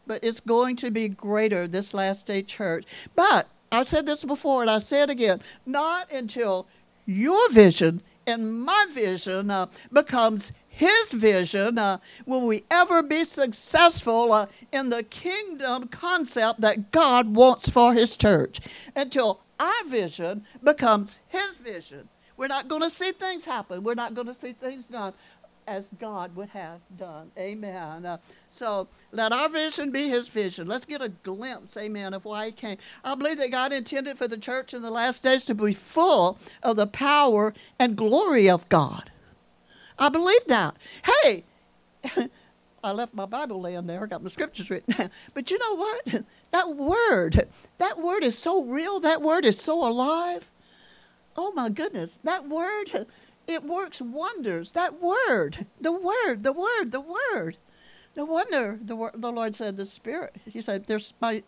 but 0.06 0.22
it's 0.22 0.40
going 0.40 0.76
to 0.76 0.90
be 0.90 1.08
greater 1.08 1.66
this 1.66 1.94
last 1.94 2.26
day 2.26 2.42
church. 2.42 2.84
But 3.14 3.48
I've 3.72 3.86
said 3.86 4.06
this 4.06 4.24
before 4.24 4.62
and 4.62 4.70
I 4.70 4.80
say 4.80 5.02
it 5.02 5.10
again 5.10 5.40
not 5.64 6.10
until 6.10 6.66
your 7.06 7.50
vision 7.50 8.02
and 8.26 8.62
my 8.62 8.86
vision 8.92 9.50
uh, 9.50 9.66
becomes 9.92 10.52
his 10.80 11.12
vision 11.12 11.76
uh, 11.76 11.98
will 12.24 12.46
we 12.46 12.64
ever 12.70 13.02
be 13.02 13.22
successful 13.22 14.32
uh, 14.32 14.46
in 14.72 14.88
the 14.88 15.02
kingdom 15.02 15.86
concept 15.88 16.62
that 16.62 16.90
God 16.90 17.36
wants 17.36 17.68
for 17.68 17.92
his 17.92 18.16
church 18.16 18.60
until 18.96 19.40
our 19.58 19.84
vision 19.86 20.46
becomes 20.64 21.20
his 21.28 21.56
vision. 21.56 22.08
We're 22.38 22.48
not 22.48 22.68
going 22.68 22.80
to 22.80 22.88
see 22.88 23.12
things 23.12 23.44
happen. 23.44 23.82
We're 23.82 23.94
not 23.94 24.14
going 24.14 24.28
to 24.28 24.34
see 24.34 24.54
things 24.54 24.86
done 24.86 25.12
as 25.66 25.90
God 26.00 26.34
would 26.34 26.48
have 26.48 26.80
done. 26.96 27.30
Amen. 27.36 28.06
Uh, 28.06 28.16
so 28.48 28.88
let 29.12 29.32
our 29.32 29.50
vision 29.50 29.90
be 29.90 30.08
his 30.08 30.28
vision. 30.28 30.66
Let's 30.66 30.86
get 30.86 31.02
a 31.02 31.10
glimpse, 31.10 31.76
amen, 31.76 32.14
of 32.14 32.24
why 32.24 32.46
he 32.46 32.52
came. 32.52 32.78
I 33.04 33.14
believe 33.16 33.36
that 33.36 33.50
God 33.50 33.74
intended 33.74 34.16
for 34.16 34.26
the 34.26 34.38
church 34.38 34.72
in 34.72 34.80
the 34.80 34.90
last 34.90 35.22
days 35.22 35.44
to 35.44 35.54
be 35.54 35.74
full 35.74 36.38
of 36.62 36.76
the 36.76 36.86
power 36.86 37.52
and 37.78 37.96
glory 37.96 38.48
of 38.48 38.66
God. 38.70 39.09
I 40.00 40.08
believe 40.08 40.44
that. 40.46 40.76
Hey, 41.22 41.44
I 42.84 42.92
left 42.92 43.14
my 43.14 43.26
Bible 43.26 43.60
laying 43.60 43.86
there. 43.86 44.02
I 44.02 44.06
got 44.06 44.22
my 44.22 44.30
scriptures 44.30 44.70
written. 44.70 45.10
but 45.34 45.50
you 45.50 45.58
know 45.58 45.76
what? 45.76 46.24
That 46.52 46.74
word, 46.76 47.48
that 47.78 48.00
word 48.00 48.24
is 48.24 48.36
so 48.36 48.64
real. 48.64 48.98
That 48.98 49.22
word 49.22 49.44
is 49.44 49.56
so 49.56 49.88
alive. 49.88 50.50
Oh 51.36 51.52
my 51.52 51.68
goodness. 51.68 52.18
That 52.24 52.48
word 52.48 53.06
it 53.50 53.64
works 53.64 54.00
wonders. 54.00 54.72
That 54.72 55.00
word, 55.00 55.66
the 55.80 55.92
word, 55.92 56.44
the 56.44 56.52
word, 56.52 56.92
the 56.92 57.00
word. 57.00 57.56
No 58.16 58.24
wonder 58.24 58.78
the, 58.82 59.10
the 59.14 59.32
Lord 59.32 59.54
said 59.54 59.76
the 59.76 59.86
Spirit. 59.86 60.36
He 60.46 60.60
said, 60.60 60.86
"There's 60.86 61.14
my, 61.20 61.42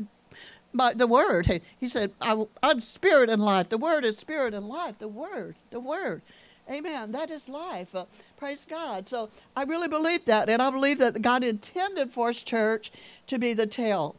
my 0.73 0.95
the 0.95 1.07
Word." 1.07 1.63
He 1.79 1.89
said, 1.89 2.13
I, 2.21 2.45
"I'm 2.63 2.81
Spirit 2.81 3.31
and 3.31 3.43
life." 3.45 3.69
The 3.69 3.79
Word 3.79 4.05
is 4.05 4.19
Spirit 4.19 4.55
and 4.55 4.69
life. 4.69 4.99
The 4.99 5.09
Word, 5.09 5.57
the 5.71 5.81
Word. 5.81 6.23
Amen. 6.71 7.13
That 7.13 7.31
is 7.31 7.49
life. 7.49 7.95
Uh, 7.95 8.07
praise 8.43 8.67
God. 8.67 9.09
So 9.09 9.31
I 9.55 9.63
really 9.63 9.87
believe 9.87 10.25
that, 10.25 10.49
and 10.49 10.61
I 10.61 10.69
believe 10.69 10.99
that 10.99 11.23
God 11.23 11.45
intended 11.45 12.11
for 12.11 12.27
His 12.27 12.43
church 12.43 12.91
to 13.29 13.39
be 13.39 13.55
the 13.55 13.69
tail 13.69 14.17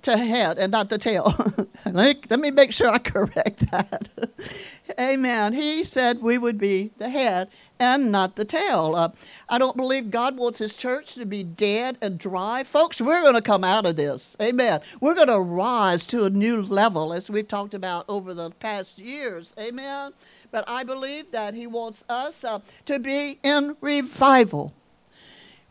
to 0.00 0.16
head 0.16 0.56
and 0.58 0.72
not 0.72 0.88
the 0.88 0.96
tail. 0.96 1.34
let, 1.84 2.16
me, 2.16 2.22
let 2.30 2.40
me 2.40 2.50
make 2.50 2.72
sure 2.72 2.88
I 2.88 2.96
correct 3.14 3.70
that. 3.70 4.08
Amen. 4.98 5.52
He 5.52 5.84
said 5.84 6.22
we 6.22 6.38
would 6.38 6.56
be 6.56 6.92
the 6.96 7.10
head 7.10 7.48
and 7.78 8.10
not 8.10 8.36
the 8.36 8.46
tail. 8.46 8.94
Uh, 8.96 9.10
I 9.50 9.58
don't 9.58 9.76
believe 9.76 10.10
God 10.10 10.38
wants 10.38 10.58
His 10.58 10.74
church 10.74 11.14
to 11.16 11.26
be 11.26 11.44
dead 11.44 11.98
and 12.00 12.18
dry. 12.18 12.64
Folks, 12.64 13.02
we're 13.02 13.20
going 13.20 13.34
to 13.34 13.42
come 13.42 13.64
out 13.64 13.84
of 13.84 13.96
this. 13.96 14.34
Amen. 14.40 14.80
We're 14.98 15.14
going 15.14 15.28
to 15.28 15.40
rise 15.40 16.06
to 16.06 16.24
a 16.24 16.30
new 16.30 16.62
level 16.62 17.12
as 17.12 17.28
we've 17.28 17.48
talked 17.48 17.74
about 17.74 18.06
over 18.08 18.32
the 18.32 18.48
past 18.52 18.98
years. 18.98 19.52
Amen. 19.60 20.14
But 20.50 20.68
I 20.68 20.84
believe 20.84 21.32
that 21.32 21.54
He 21.54 21.66
wants 21.66 22.04
us 22.08 22.44
uh, 22.44 22.60
to 22.86 22.98
be 22.98 23.38
in 23.42 23.76
revival. 23.80 24.72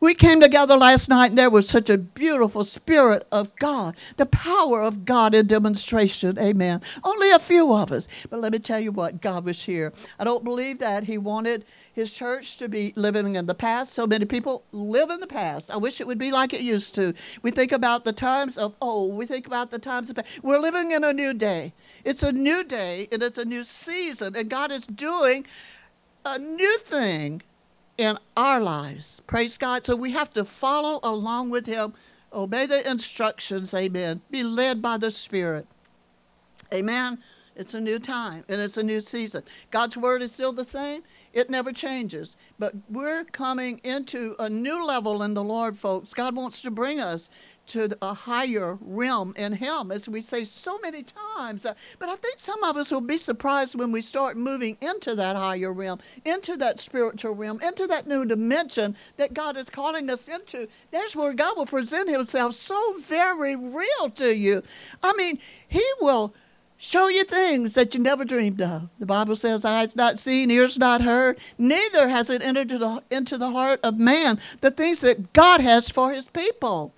We 0.05 0.13
came 0.13 0.39
together 0.39 0.77
last 0.77 1.09
night 1.09 1.31
and 1.31 1.38
there 1.39 1.50
was 1.50 1.67
such 1.67 1.89
a 1.89 1.97
beautiful 1.97 2.63
spirit 2.63 3.27
of 3.31 3.55
God, 3.55 3.95
the 4.17 4.27
power 4.27 4.83
of 4.83 5.03
God 5.03 5.33
in 5.33 5.47
demonstration. 5.47 6.38
Amen. 6.38 6.81
Only 7.03 7.31
a 7.31 7.39
few 7.39 7.74
of 7.74 7.91
us. 7.91 8.07
But 8.29 8.39
let 8.39 8.51
me 8.51 8.59
tell 8.59 8.79
you 8.79 8.91
what, 8.91 9.19
God 9.19 9.45
was 9.45 9.63
here. 9.63 9.93
I 10.19 10.24
don't 10.24 10.43
believe 10.43 10.77
that 10.77 11.05
He 11.05 11.17
wanted 11.17 11.65
His 11.91 12.13
church 12.13 12.57
to 12.57 12.69
be 12.69 12.93
living 12.95 13.35
in 13.35 13.47
the 13.47 13.55
past. 13.55 13.93
So 13.93 14.05
many 14.05 14.25
people 14.25 14.63
live 14.71 15.09
in 15.09 15.21
the 15.21 15.25
past. 15.25 15.71
I 15.71 15.77
wish 15.77 16.00
it 16.00 16.05
would 16.05 16.19
be 16.19 16.29
like 16.29 16.53
it 16.53 16.62
used 16.62 16.93
to. 16.93 17.15
We 17.41 17.50
think 17.50 17.71
about 17.71 18.05
the 18.05 18.13
times 18.13 18.59
of 18.59 18.75
oh, 18.83 19.07
we 19.07 19.25
think 19.25 19.47
about 19.47 19.71
the 19.71 19.79
times 19.79 20.12
of 20.12 20.17
past. 20.17 20.43
we're 20.43 20.59
living 20.59 20.91
in 20.91 21.03
a 21.03 21.13
new 21.13 21.33
day. 21.33 21.74
It's 22.03 22.21
a 22.21 22.31
new 22.31 22.63
day 22.63 23.07
and 23.12 23.24
it's 23.24 23.39
a 23.39 23.45
new 23.45 23.63
season, 23.63 24.35
and 24.35 24.51
God 24.51 24.71
is 24.71 24.85
doing 24.85 25.47
a 26.24 26.38
new 26.38 26.77
thing 26.77 27.41
in 27.97 28.17
our 28.35 28.59
lives. 28.59 29.21
Praise 29.27 29.57
God. 29.57 29.85
So 29.85 29.95
we 29.95 30.11
have 30.11 30.31
to 30.33 30.45
follow 30.45 30.99
along 31.03 31.49
with 31.49 31.65
Him, 31.65 31.93
obey 32.33 32.65
the 32.65 32.89
instructions. 32.89 33.73
Amen. 33.73 34.21
Be 34.29 34.43
led 34.43 34.81
by 34.81 34.97
the 34.97 35.11
Spirit. 35.11 35.67
Amen. 36.73 37.19
It's 37.55 37.73
a 37.73 37.79
new 37.79 37.99
time 37.99 38.43
and 38.49 38.59
it's 38.59 38.77
a 38.77 38.83
new 38.83 38.99
season. 38.99 39.43
God's 39.71 39.95
word 39.95 40.21
is 40.21 40.33
still 40.33 40.51
the 40.51 40.65
same. 40.65 41.03
It 41.31 41.49
never 41.49 41.71
changes. 41.71 42.35
But 42.59 42.73
we're 42.89 43.23
coming 43.25 43.79
into 43.83 44.35
a 44.39 44.49
new 44.49 44.85
level 44.85 45.23
in 45.23 45.33
the 45.33 45.43
Lord, 45.43 45.77
folks. 45.77 46.13
God 46.13 46.35
wants 46.35 46.61
to 46.63 46.71
bring 46.71 46.99
us 46.99 47.29
to 47.67 47.98
a 48.01 48.13
higher 48.13 48.77
realm 48.81 49.34
in 49.38 49.53
Him, 49.53 49.91
as 49.91 50.07
we 50.07 50.22
say 50.22 50.43
so 50.43 50.79
many 50.79 51.03
times. 51.03 51.65
Uh, 51.65 51.74
but 52.00 52.10
I 52.10 52.15
think 52.15 52.39
some 52.39 52.63
of 52.63 52.77
us 52.77 52.91
will 52.91 53.01
be 53.01 53.17
surprised 53.17 53.75
when 53.75 53.91
we 53.91 54.01
start 54.01 54.38
moving 54.38 54.77
into 54.81 55.15
that 55.15 55.36
higher 55.36 55.74
realm, 55.74 56.00
into 56.24 56.57
that 56.57 56.79
spiritual 56.79 57.36
realm, 57.36 57.60
into 57.62 57.88
that 57.88 58.07
new 58.07 58.25
dimension 58.25 58.95
that 59.17 59.34
God 59.34 59.57
is 59.57 59.69
calling 59.69 60.10
us 60.10 60.27
into. 60.27 60.67
There's 60.91 61.15
where 61.15 61.34
God 61.34 61.57
will 61.57 61.65
present 61.65 62.10
Himself 62.10 62.55
so 62.55 62.98
very 63.00 63.55
real 63.55 64.10
to 64.15 64.36
you. 64.36 64.63
I 65.03 65.13
mean, 65.13 65.39
He 65.67 65.86
will 66.01 66.34
show 66.77 67.07
you 67.07 67.24
things 67.24 67.74
that 67.74 67.93
you 67.93 68.00
never 68.00 68.25
dreamed 68.25 68.62
of. 68.62 68.89
The 69.00 69.05
Bible 69.05 69.36
says, 69.36 69.65
eyes 69.65 69.95
not 69.95 70.19
seen, 70.19 70.51
ears 70.51 70.77
not 70.77 71.01
heard, 71.01 71.39
neither 71.57 72.10
has 72.10 72.29
it 72.29 72.41
entered 72.41 72.72
into 72.72 72.77
the, 72.77 73.03
into 73.10 73.38
the 73.38 73.51
heart 73.51 73.79
of 73.84 73.98
man 73.98 74.39
the 74.62 74.72
things 74.72 75.01
that 75.01 75.34
God 75.34 75.62
has 75.62 75.89
for 75.89 76.12
his 76.12 76.25
people. 76.25 76.93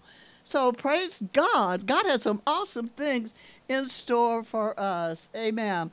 So 0.47 0.71
praise 0.71 1.21
God. 1.33 1.85
God 1.85 2.05
has 2.05 2.21
some 2.21 2.41
awesome 2.47 2.87
things 2.87 3.33
in 3.67 3.89
store 3.89 4.43
for 4.43 4.79
us. 4.79 5.27
Amen. 5.35 5.91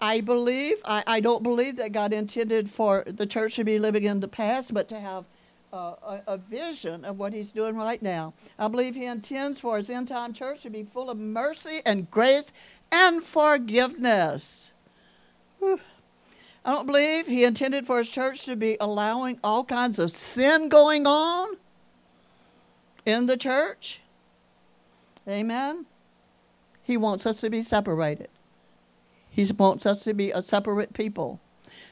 I 0.00 0.22
believe, 0.22 0.76
I, 0.86 1.04
I 1.06 1.20
don't 1.20 1.42
believe 1.42 1.76
that 1.76 1.92
God 1.92 2.14
intended 2.14 2.70
for 2.70 3.04
the 3.06 3.26
church 3.26 3.56
to 3.56 3.64
be 3.64 3.78
living 3.78 4.04
in 4.04 4.20
the 4.20 4.26
past, 4.26 4.72
but 4.72 4.88
to 4.88 4.98
have 4.98 5.26
uh, 5.70 5.96
a, 6.02 6.22
a, 6.28 6.38
vision 6.38 7.04
of 7.04 7.18
what 7.18 7.34
He's 7.34 7.52
doing 7.52 7.76
right 7.76 8.00
now. 8.00 8.32
I 8.58 8.68
believe 8.68 8.94
He 8.94 9.04
intends 9.04 9.60
for 9.60 9.76
His 9.76 9.90
end 9.90 10.08
time 10.08 10.32
church 10.32 10.62
to 10.62 10.70
be 10.70 10.82
full 10.82 11.10
of 11.10 11.18
mercy 11.18 11.82
and 11.84 12.10
grace 12.10 12.54
and 12.90 13.22
forgiveness. 13.22 14.72
Whew. 15.58 15.78
I 16.64 16.72
don't 16.72 16.86
believe 16.86 17.26
He 17.26 17.44
intended 17.44 17.86
for 17.86 17.98
His 17.98 18.10
church 18.10 18.46
to 18.46 18.56
be 18.56 18.78
allowing 18.80 19.38
all 19.44 19.62
kinds 19.62 19.98
of 19.98 20.10
sin 20.10 20.70
going 20.70 21.06
on 21.06 21.58
in 23.10 23.26
the 23.26 23.36
church. 23.36 24.00
Amen. 25.28 25.86
He 26.82 26.96
wants 26.96 27.26
us 27.26 27.40
to 27.40 27.50
be 27.50 27.62
separated. 27.62 28.28
He 29.28 29.44
wants 29.52 29.86
us 29.86 30.02
to 30.04 30.14
be 30.14 30.30
a 30.30 30.42
separate 30.42 30.92
people. 30.92 31.40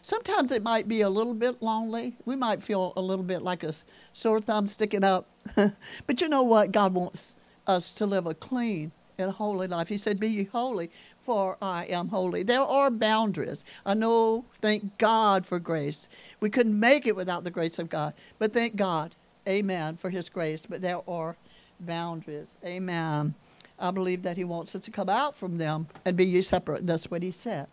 Sometimes 0.03 0.51
it 0.51 0.63
might 0.63 0.89
be 0.89 1.03
a 1.03 1.11
little 1.11 1.35
bit 1.35 1.63
lonely. 1.63 2.17
We 2.25 2.35
might 2.35 2.63
feel 2.63 2.93
a 2.97 3.01
little 3.01 3.25
bit 3.25 3.43
like 3.43 3.63
a 3.63 3.75
sore 4.13 4.41
thumb 4.41 4.67
sticking 4.67 5.05
up. 5.05 5.29
but 5.55 6.21
you 6.21 6.29
know 6.29 6.43
what? 6.43 6.73
God 6.73 6.95
wants 6.95 7.37
us 7.67 7.93
to 7.95 8.07
live 8.07 8.27
a 8.27 8.35
clean 8.35 8.93
and 9.19 9.31
holy 9.31 9.67
life. 9.67 9.89
He 9.89 9.97
said, 9.99 10.19
Be 10.19 10.29
ye 10.29 10.45
holy, 10.45 10.91
for 11.23 11.57
I 11.61 11.85
am 11.87 12.09
holy. 12.09 12.43
There 12.43 12.61
are 12.61 12.91
boundaries. 12.91 13.65
I 13.85 13.95
know, 13.95 14.47
thank 14.61 14.99
God 14.99 15.47
for 15.47 15.59
grace. 15.59 16.09
We 16.41 16.51
couldn't 16.51 16.79
make 16.79 17.07
it 17.07 17.17
without 17.17 17.45
the 17.45 17.51
grace 17.51 17.79
of 17.79 17.89
God, 17.89 18.15
but 18.39 18.53
thank 18.53 18.77
God, 18.77 19.15
amen, 19.49 19.97
for 19.97 20.11
his 20.11 20.29
grace. 20.29 20.67
But 20.69 20.83
there 20.83 21.01
are 21.09 21.37
boundaries, 21.81 22.59
amen. 22.65 23.35
I 23.79 23.91
believe 23.93 24.23
that 24.25 24.37
he 24.37 24.45
wants 24.45 24.75
us 24.75 24.83
to 24.85 24.91
come 24.91 25.09
out 25.09 25.37
from 25.37 25.59
them 25.59 25.87
and 26.05 26.17
be 26.17 26.27
ye 26.27 26.43
separate. 26.43 26.87
That's 26.87 27.11
what 27.11 27.23
he 27.23 27.31
said. 27.31 27.69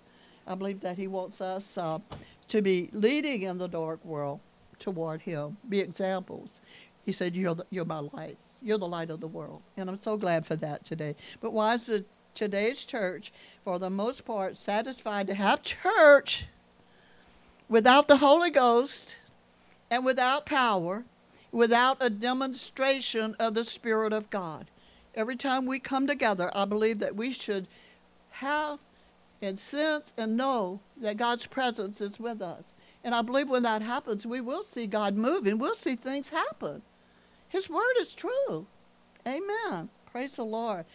I 0.47 0.55
believe 0.55 0.81
that 0.81 0.97
he 0.97 1.07
wants 1.07 1.41
us 1.41 1.77
uh, 1.77 1.99
to 2.49 2.61
be 2.61 2.89
leading 2.93 3.41
in 3.41 3.57
the 3.57 3.67
dark 3.67 4.05
world 4.05 4.39
toward 4.77 5.21
him, 5.21 5.57
be 5.67 5.79
examples. 5.79 6.61
He 7.05 7.11
said, 7.11 7.35
you're, 7.35 7.55
the, 7.55 7.65
you're 7.71 7.85
my 7.85 7.99
light. 7.99 8.37
You're 8.61 8.77
the 8.77 8.87
light 8.87 9.09
of 9.09 9.19
the 9.19 9.27
world. 9.27 9.61
And 9.77 9.89
I'm 9.89 9.95
so 9.95 10.17
glad 10.17 10.45
for 10.45 10.55
that 10.57 10.85
today. 10.85 11.15
But 11.39 11.53
why 11.53 11.73
is 11.73 11.87
the, 11.87 12.05
today's 12.35 12.83
church, 12.83 13.31
for 13.63 13.79
the 13.79 13.89
most 13.89 14.25
part, 14.25 14.57
satisfied 14.57 15.27
to 15.27 15.33
have 15.33 15.63
church 15.63 16.45
without 17.67 18.07
the 18.07 18.17
Holy 18.17 18.51
Ghost 18.51 19.17
and 19.89 20.05
without 20.05 20.45
power, 20.45 21.03
without 21.55 21.97
a 22.01 22.09
demonstration 22.09 23.33
of 23.39 23.53
the 23.53 23.63
Spirit 23.63 24.11
of 24.11 24.29
God? 24.29 24.67
Every 25.15 25.37
time 25.37 25.65
we 25.65 25.79
come 25.79 26.05
together, 26.05 26.51
I 26.53 26.65
believe 26.65 26.99
that 26.99 27.15
we 27.15 27.31
should 27.31 27.67
have 28.31 28.79
and 29.41 29.57
sense 29.57 30.13
and 30.17 30.35
know 30.35 30.81
that 30.97 31.17
God's 31.17 31.45
presence 31.45 32.01
is 32.01 32.19
with 32.19 32.41
us. 32.41 32.73
And 33.03 33.15
I 33.15 33.21
believe 33.21 33.49
when 33.49 33.63
that 33.63 33.81
happens, 33.81 34.25
we 34.25 34.41
will 34.41 34.63
see 34.63 34.85
God 34.85 35.15
moving. 35.15 35.57
We'll 35.57 35.75
see 35.75 35.95
things 35.95 36.29
happen. 36.29 36.81
His 37.47 37.69
word 37.69 37.93
is 37.99 38.13
true. 38.13 38.65
Amen. 39.25 39.89
Praise 40.11 40.35
the 40.35 40.43
Lord. 40.43 40.85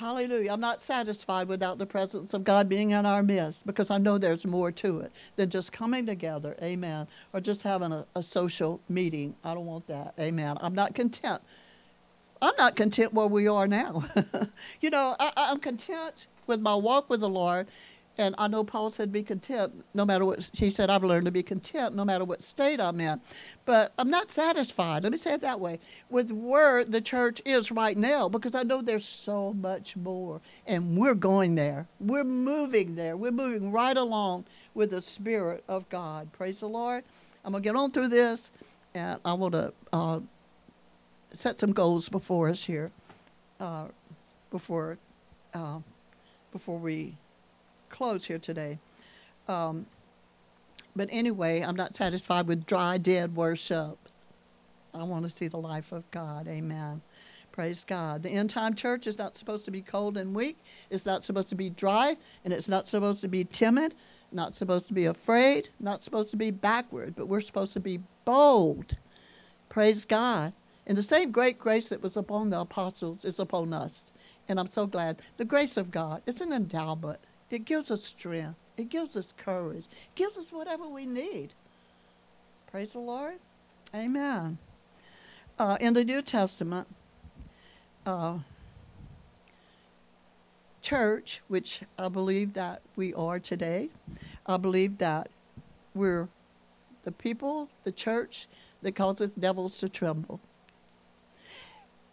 Hallelujah. 0.00 0.50
I'm 0.50 0.60
not 0.60 0.80
satisfied 0.80 1.46
without 1.46 1.76
the 1.76 1.84
presence 1.84 2.32
of 2.32 2.42
God 2.42 2.70
being 2.70 2.92
in 2.92 3.04
our 3.04 3.22
midst 3.22 3.66
because 3.66 3.90
I 3.90 3.98
know 3.98 4.16
there's 4.16 4.46
more 4.46 4.72
to 4.72 5.00
it 5.00 5.12
than 5.36 5.50
just 5.50 5.72
coming 5.72 6.06
together. 6.06 6.56
Amen. 6.62 7.06
Or 7.34 7.40
just 7.42 7.64
having 7.64 7.92
a, 7.92 8.06
a 8.14 8.22
social 8.22 8.80
meeting. 8.88 9.34
I 9.44 9.52
don't 9.52 9.66
want 9.66 9.88
that. 9.88 10.14
Amen. 10.18 10.56
I'm 10.62 10.74
not 10.74 10.94
content. 10.94 11.42
I'm 12.40 12.54
not 12.56 12.76
content 12.76 13.12
where 13.12 13.26
we 13.26 13.46
are 13.46 13.68
now. 13.68 14.06
you 14.80 14.88
know, 14.88 15.16
I, 15.20 15.32
I'm 15.36 15.58
content 15.58 16.28
with 16.46 16.60
my 16.62 16.74
walk 16.74 17.10
with 17.10 17.20
the 17.20 17.28
Lord 17.28 17.68
and 18.20 18.34
I 18.36 18.48
know 18.48 18.64
Paul 18.64 18.90
said, 18.90 19.10
be 19.10 19.22
content 19.22 19.82
no 19.94 20.04
matter 20.04 20.26
what. 20.26 20.50
He 20.52 20.70
said, 20.70 20.90
I've 20.90 21.02
learned 21.02 21.24
to 21.24 21.30
be 21.30 21.42
content 21.42 21.96
no 21.96 22.04
matter 22.04 22.22
what 22.22 22.42
state 22.42 22.78
I'm 22.78 23.00
in. 23.00 23.18
But 23.64 23.94
I'm 23.98 24.10
not 24.10 24.30
satisfied, 24.30 25.04
let 25.04 25.12
me 25.12 25.16
say 25.16 25.32
it 25.32 25.40
that 25.40 25.58
way, 25.58 25.78
with 26.10 26.30
where 26.30 26.84
the 26.84 27.00
church 27.00 27.40
is 27.46 27.72
right 27.72 27.96
now 27.96 28.28
because 28.28 28.54
I 28.54 28.62
know 28.62 28.82
there's 28.82 29.06
so 29.06 29.54
much 29.54 29.96
more. 29.96 30.42
And 30.66 30.98
we're 30.98 31.14
going 31.14 31.54
there. 31.54 31.86
We're 31.98 32.24
moving 32.24 32.94
there. 32.94 33.16
We're 33.16 33.30
moving 33.30 33.72
right 33.72 33.96
along 33.96 34.44
with 34.74 34.90
the 34.90 35.00
Spirit 35.00 35.64
of 35.66 35.88
God. 35.88 36.30
Praise 36.34 36.60
the 36.60 36.68
Lord. 36.68 37.04
I'm 37.42 37.52
going 37.52 37.62
to 37.62 37.66
get 37.66 37.74
on 37.74 37.90
through 37.90 38.08
this, 38.08 38.50
and 38.94 39.18
I 39.24 39.32
want 39.32 39.54
to 39.54 39.72
uh, 39.94 40.20
set 41.32 41.58
some 41.58 41.72
goals 41.72 42.10
before 42.10 42.50
us 42.50 42.64
here, 42.64 42.90
uh, 43.58 43.86
before, 44.50 44.98
uh, 45.54 45.78
before 46.52 46.78
we 46.78 47.14
close 47.90 48.24
here 48.26 48.38
today. 48.38 48.78
Um, 49.48 49.86
but 50.96 51.08
anyway, 51.10 51.60
I'm 51.60 51.76
not 51.76 51.94
satisfied 51.94 52.46
with 52.46 52.66
dry, 52.66 52.98
dead 52.98 53.36
worship. 53.36 53.98
I 54.92 55.04
want 55.04 55.24
to 55.24 55.30
see 55.30 55.48
the 55.48 55.56
life 55.56 55.92
of 55.92 56.10
God. 56.10 56.48
Amen. 56.48 57.02
Praise 57.52 57.84
God. 57.84 58.22
The 58.22 58.30
end 58.30 58.50
time 58.50 58.74
church 58.74 59.06
is 59.06 59.18
not 59.18 59.36
supposed 59.36 59.64
to 59.64 59.70
be 59.70 59.82
cold 59.82 60.16
and 60.16 60.34
weak. 60.34 60.58
It's 60.88 61.06
not 61.06 61.22
supposed 61.24 61.48
to 61.50 61.54
be 61.54 61.70
dry, 61.70 62.16
and 62.44 62.52
it's 62.52 62.68
not 62.68 62.86
supposed 62.86 63.20
to 63.20 63.28
be 63.28 63.44
timid, 63.44 63.94
not 64.32 64.54
supposed 64.54 64.86
to 64.88 64.94
be 64.94 65.04
afraid, 65.04 65.68
not 65.78 66.02
supposed 66.02 66.30
to 66.30 66.36
be 66.36 66.50
backward, 66.50 67.14
but 67.16 67.26
we're 67.26 67.40
supposed 67.40 67.72
to 67.74 67.80
be 67.80 68.00
bold. 68.24 68.96
Praise 69.68 70.04
God. 70.04 70.52
And 70.86 70.96
the 70.96 71.02
same 71.02 71.30
great 71.30 71.58
grace 71.58 71.88
that 71.88 72.02
was 72.02 72.16
upon 72.16 72.50
the 72.50 72.60
apostles 72.60 73.24
is 73.24 73.38
upon 73.38 73.72
us. 73.72 74.12
And 74.48 74.58
I'm 74.58 74.70
so 74.70 74.86
glad. 74.86 75.20
The 75.36 75.44
grace 75.44 75.76
of 75.76 75.90
God 75.90 76.22
is 76.26 76.40
an 76.40 76.52
endowment. 76.52 77.20
It 77.50 77.64
gives 77.64 77.90
us 77.90 78.04
strength. 78.04 78.56
It 78.76 78.88
gives 78.88 79.16
us 79.16 79.34
courage. 79.36 79.84
It 79.84 80.14
gives 80.14 80.36
us 80.38 80.52
whatever 80.52 80.88
we 80.88 81.04
need. 81.04 81.50
Praise 82.70 82.92
the 82.92 83.00
Lord. 83.00 83.34
Amen. 83.94 84.58
Uh, 85.58 85.76
in 85.80 85.94
the 85.94 86.04
New 86.04 86.22
Testament, 86.22 86.86
uh, 88.06 88.38
church, 90.80 91.42
which 91.48 91.82
I 91.98 92.08
believe 92.08 92.54
that 92.54 92.82
we 92.96 93.12
are 93.14 93.38
today, 93.38 93.90
I 94.46 94.56
believe 94.56 94.98
that 94.98 95.28
we're 95.94 96.28
the 97.02 97.12
people, 97.12 97.68
the 97.84 97.92
church 97.92 98.46
that 98.82 98.94
causes 98.94 99.34
devils 99.34 99.78
to 99.78 99.88
tremble. 99.88 100.40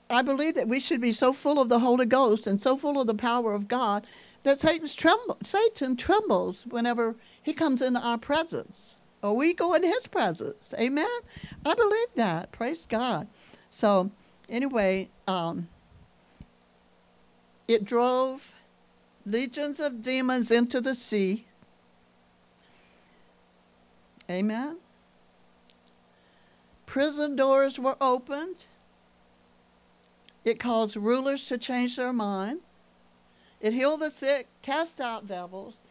I 0.10 0.22
believe 0.22 0.56
that 0.56 0.68
we 0.68 0.80
should 0.80 1.02
be 1.02 1.12
so 1.12 1.34
full 1.34 1.60
of 1.60 1.70
the 1.70 1.80
Holy 1.80 2.06
Ghost 2.06 2.48
and 2.48 2.60
so 2.60 2.78
full 2.78 3.00
of 3.00 3.08
the 3.08 3.14
power 3.14 3.54
of 3.54 3.68
God 3.68 4.08
that 4.48 4.62
Satan's 4.62 4.96
tremble, 4.96 5.38
Satan 5.42 5.98
trembles 5.98 6.66
whenever 6.68 7.18
he 7.44 7.54
comes 7.54 7.82
into 7.82 8.00
our 8.00 8.18
presence 8.18 8.96
or 9.22 9.36
we 9.36 9.54
go 9.54 9.74
in 9.74 9.84
his 9.84 10.08
presence. 10.08 10.74
Amen? 10.80 11.06
I 11.66 11.74
believe 11.74 12.08
that. 12.16 12.54
Praise 12.54 12.86
God. 12.86 13.28
So, 13.70 14.10
anyway, 14.48 15.10
um, 15.28 15.68
it 17.68 17.84
drove 17.84 18.56
legions 19.26 19.82
of 19.82 20.02
demons 20.02 20.50
into 20.50 20.80
the 20.80 20.96
sea. 20.96 21.46
Amen? 24.32 24.78
Prison 26.86 27.36
doors 27.36 27.78
were 27.78 27.98
opened. 28.00 28.66
It 30.46 30.58
caused 30.58 30.96
rulers 30.96 31.48
to 31.48 31.58
change 31.58 31.98
their 31.98 32.14
mind. 32.14 32.62
It 33.60 33.74
healed 33.74 34.02
the 34.02 34.10
sick, 34.10 34.48
cast 34.62 35.02
out 35.02 35.28
devils, 35.28 35.82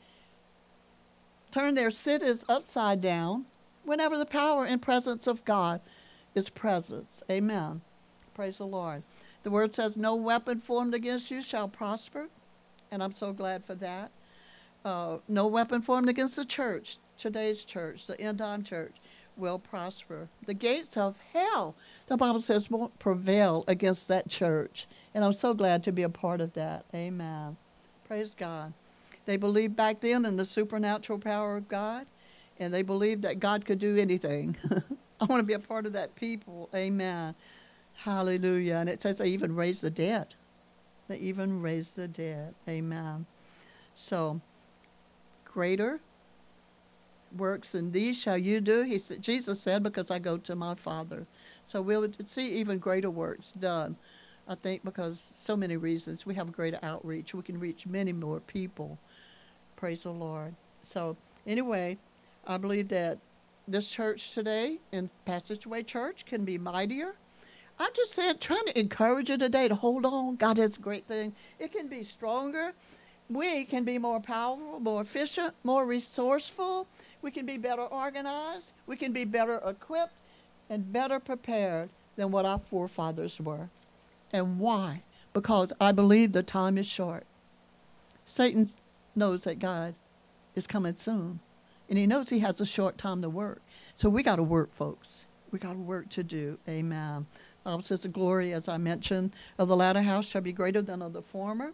turned 1.50 1.76
their 1.76 1.90
cities 1.90 2.44
upside 2.48 3.00
down 3.00 3.46
whenever 3.84 4.16
the 4.16 4.26
power 4.26 4.64
and 4.64 4.80
presence 4.80 5.26
of 5.26 5.44
God 5.44 5.80
is 6.34 6.48
present. 6.48 7.08
Amen. 7.30 7.80
Praise 8.34 8.58
the 8.58 8.66
Lord. 8.66 9.02
The 9.42 9.50
word 9.50 9.74
says, 9.74 9.96
No 9.96 10.14
weapon 10.14 10.60
formed 10.60 10.94
against 10.94 11.30
you 11.30 11.42
shall 11.42 11.68
prosper. 11.68 12.26
And 12.90 13.02
I'm 13.02 13.12
so 13.12 13.32
glad 13.32 13.64
for 13.64 13.74
that. 13.76 14.10
Uh, 14.84 15.18
no 15.26 15.46
weapon 15.46 15.82
formed 15.82 16.08
against 16.08 16.36
the 16.36 16.44
church, 16.44 16.98
today's 17.16 17.64
church, 17.64 18.06
the 18.06 18.20
end 18.20 18.38
time 18.38 18.62
church, 18.62 18.94
will 19.36 19.58
prosper. 19.58 20.28
The 20.46 20.54
gates 20.54 20.96
of 20.96 21.16
hell, 21.32 21.74
the 22.06 22.16
Bible 22.16 22.40
says, 22.40 22.70
won't 22.70 22.98
prevail 22.98 23.64
against 23.68 24.08
that 24.08 24.28
church. 24.28 24.86
And 25.14 25.24
I'm 25.24 25.32
so 25.32 25.54
glad 25.54 25.82
to 25.84 25.92
be 25.92 26.02
a 26.02 26.08
part 26.08 26.40
of 26.40 26.54
that. 26.54 26.84
Amen. 26.94 27.56
Praise 28.06 28.34
God. 28.34 28.72
They 29.26 29.36
believed 29.36 29.76
back 29.76 30.00
then 30.00 30.24
in 30.24 30.36
the 30.36 30.44
supernatural 30.44 31.18
power 31.18 31.56
of 31.56 31.68
God, 31.68 32.06
and 32.58 32.72
they 32.72 32.82
believed 32.82 33.22
that 33.22 33.40
God 33.40 33.66
could 33.66 33.78
do 33.78 33.96
anything. 33.96 34.56
I 35.20 35.24
want 35.24 35.40
to 35.40 35.46
be 35.46 35.54
a 35.54 35.58
part 35.58 35.86
of 35.86 35.92
that 35.94 36.14
people. 36.14 36.68
Amen. 36.74 37.34
Hallelujah. 37.94 38.76
And 38.76 38.88
it 38.88 39.02
says 39.02 39.18
they 39.18 39.28
even 39.28 39.54
raised 39.54 39.82
the 39.82 39.90
dead. 39.90 40.34
They 41.08 41.18
even 41.18 41.60
raised 41.60 41.96
the 41.96 42.08
dead. 42.08 42.54
Amen. 42.68 43.26
So, 43.94 44.40
greater 45.44 46.00
works 47.36 47.74
and 47.74 47.92
these 47.92 48.20
shall 48.20 48.38
you 48.38 48.60
do. 48.60 48.82
He 48.82 48.98
said, 48.98 49.22
Jesus 49.22 49.60
said, 49.60 49.82
because 49.82 50.10
I 50.10 50.18
go 50.18 50.36
to 50.38 50.54
my 50.54 50.74
Father. 50.74 51.26
So 51.64 51.82
we'll 51.82 52.08
see 52.26 52.52
even 52.56 52.78
greater 52.78 53.10
works 53.10 53.52
done. 53.52 53.96
I 54.48 54.54
think 54.54 54.84
because 54.84 55.20
so 55.36 55.56
many 55.56 55.76
reasons. 55.76 56.24
We 56.24 56.34
have 56.36 56.52
greater 56.52 56.78
outreach. 56.82 57.34
We 57.34 57.42
can 57.42 57.58
reach 57.58 57.86
many 57.86 58.12
more 58.12 58.40
people. 58.40 58.98
Praise 59.74 60.04
the 60.04 60.10
Lord. 60.10 60.54
So, 60.82 61.16
anyway, 61.46 61.98
I 62.46 62.56
believe 62.56 62.88
that 62.88 63.18
this 63.66 63.90
church 63.90 64.32
today 64.32 64.78
in 64.92 65.10
Passageway 65.24 65.82
Church 65.82 66.24
can 66.24 66.44
be 66.44 66.58
mightier. 66.58 67.16
I'm 67.78 67.90
just 67.94 68.12
saying, 68.12 68.36
trying 68.40 68.64
to 68.66 68.78
encourage 68.78 69.28
you 69.28 69.36
today 69.36 69.68
to 69.68 69.74
hold 69.74 70.06
on. 70.06 70.36
God 70.36 70.58
has 70.58 70.76
a 70.76 70.80
great 70.80 71.06
thing. 71.06 71.34
It 71.58 71.72
can 71.72 71.88
be 71.88 72.04
stronger. 72.04 72.72
We 73.28 73.64
can 73.64 73.84
be 73.84 73.98
more 73.98 74.20
powerful, 74.20 74.78
more 74.78 75.02
efficient, 75.02 75.54
more 75.64 75.84
resourceful. 75.84 76.86
We 77.26 77.32
can 77.32 77.44
be 77.44 77.58
better 77.58 77.82
organized. 77.82 78.72
We 78.86 78.94
can 78.94 79.12
be 79.12 79.24
better 79.24 79.56
equipped 79.66 80.14
and 80.70 80.92
better 80.92 81.18
prepared 81.18 81.88
than 82.14 82.30
what 82.30 82.46
our 82.46 82.60
forefathers 82.60 83.40
were. 83.40 83.68
And 84.32 84.60
why? 84.60 85.02
Because 85.32 85.72
I 85.80 85.90
believe 85.90 86.30
the 86.30 86.44
time 86.44 86.78
is 86.78 86.86
short. 86.86 87.26
Satan 88.26 88.68
knows 89.16 89.42
that 89.42 89.58
God 89.58 89.96
is 90.54 90.68
coming 90.68 90.94
soon. 90.94 91.40
And 91.88 91.98
he 91.98 92.06
knows 92.06 92.30
he 92.30 92.38
has 92.38 92.60
a 92.60 92.66
short 92.66 92.96
time 92.96 93.22
to 93.22 93.28
work. 93.28 93.60
So 93.96 94.08
we 94.08 94.22
got 94.22 94.36
to 94.36 94.44
work, 94.44 94.72
folks. 94.72 95.24
We 95.50 95.58
got 95.58 95.74
work 95.74 96.08
to 96.10 96.22
do. 96.22 96.60
Amen. 96.68 97.26
Bible 97.64 97.82
says 97.82 98.02
the 98.02 98.08
glory, 98.08 98.52
as 98.52 98.68
I 98.68 98.76
mentioned, 98.76 99.34
of 99.58 99.66
the 99.66 99.74
latter 99.74 100.02
house 100.02 100.28
shall 100.28 100.42
be 100.42 100.52
greater 100.52 100.80
than 100.80 101.02
of 101.02 101.12
the 101.12 101.22
former. 101.22 101.72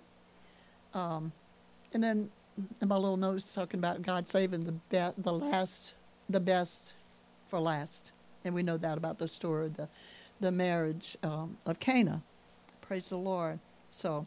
Um, 0.95 1.31
And 1.93 2.03
then 2.03 2.31
in 2.81 2.89
my 2.89 2.97
little 2.97 3.17
notes 3.17 3.55
talking 3.55 3.79
about 3.79 4.03
God 4.03 4.29
saving 4.29 4.61
the 4.61 4.73
be- 4.73 5.23
the 5.23 5.33
last, 5.33 5.95
the 6.29 6.41
best 6.41 6.95
for 7.49 7.61
last, 7.61 8.13
and 8.45 8.55
we 8.55 8.63
know 8.63 8.77
that 8.77 8.99
about 8.99 9.19
the 9.19 9.29
story 9.29 9.67
of 9.67 9.77
the, 9.77 9.89
the 10.41 10.53
marriage 10.53 11.17
um, 11.23 11.57
of 11.67 11.79
Cana. 11.81 12.23
Praise 12.81 13.09
the 13.09 13.17
Lord. 13.17 13.59
So, 13.91 14.27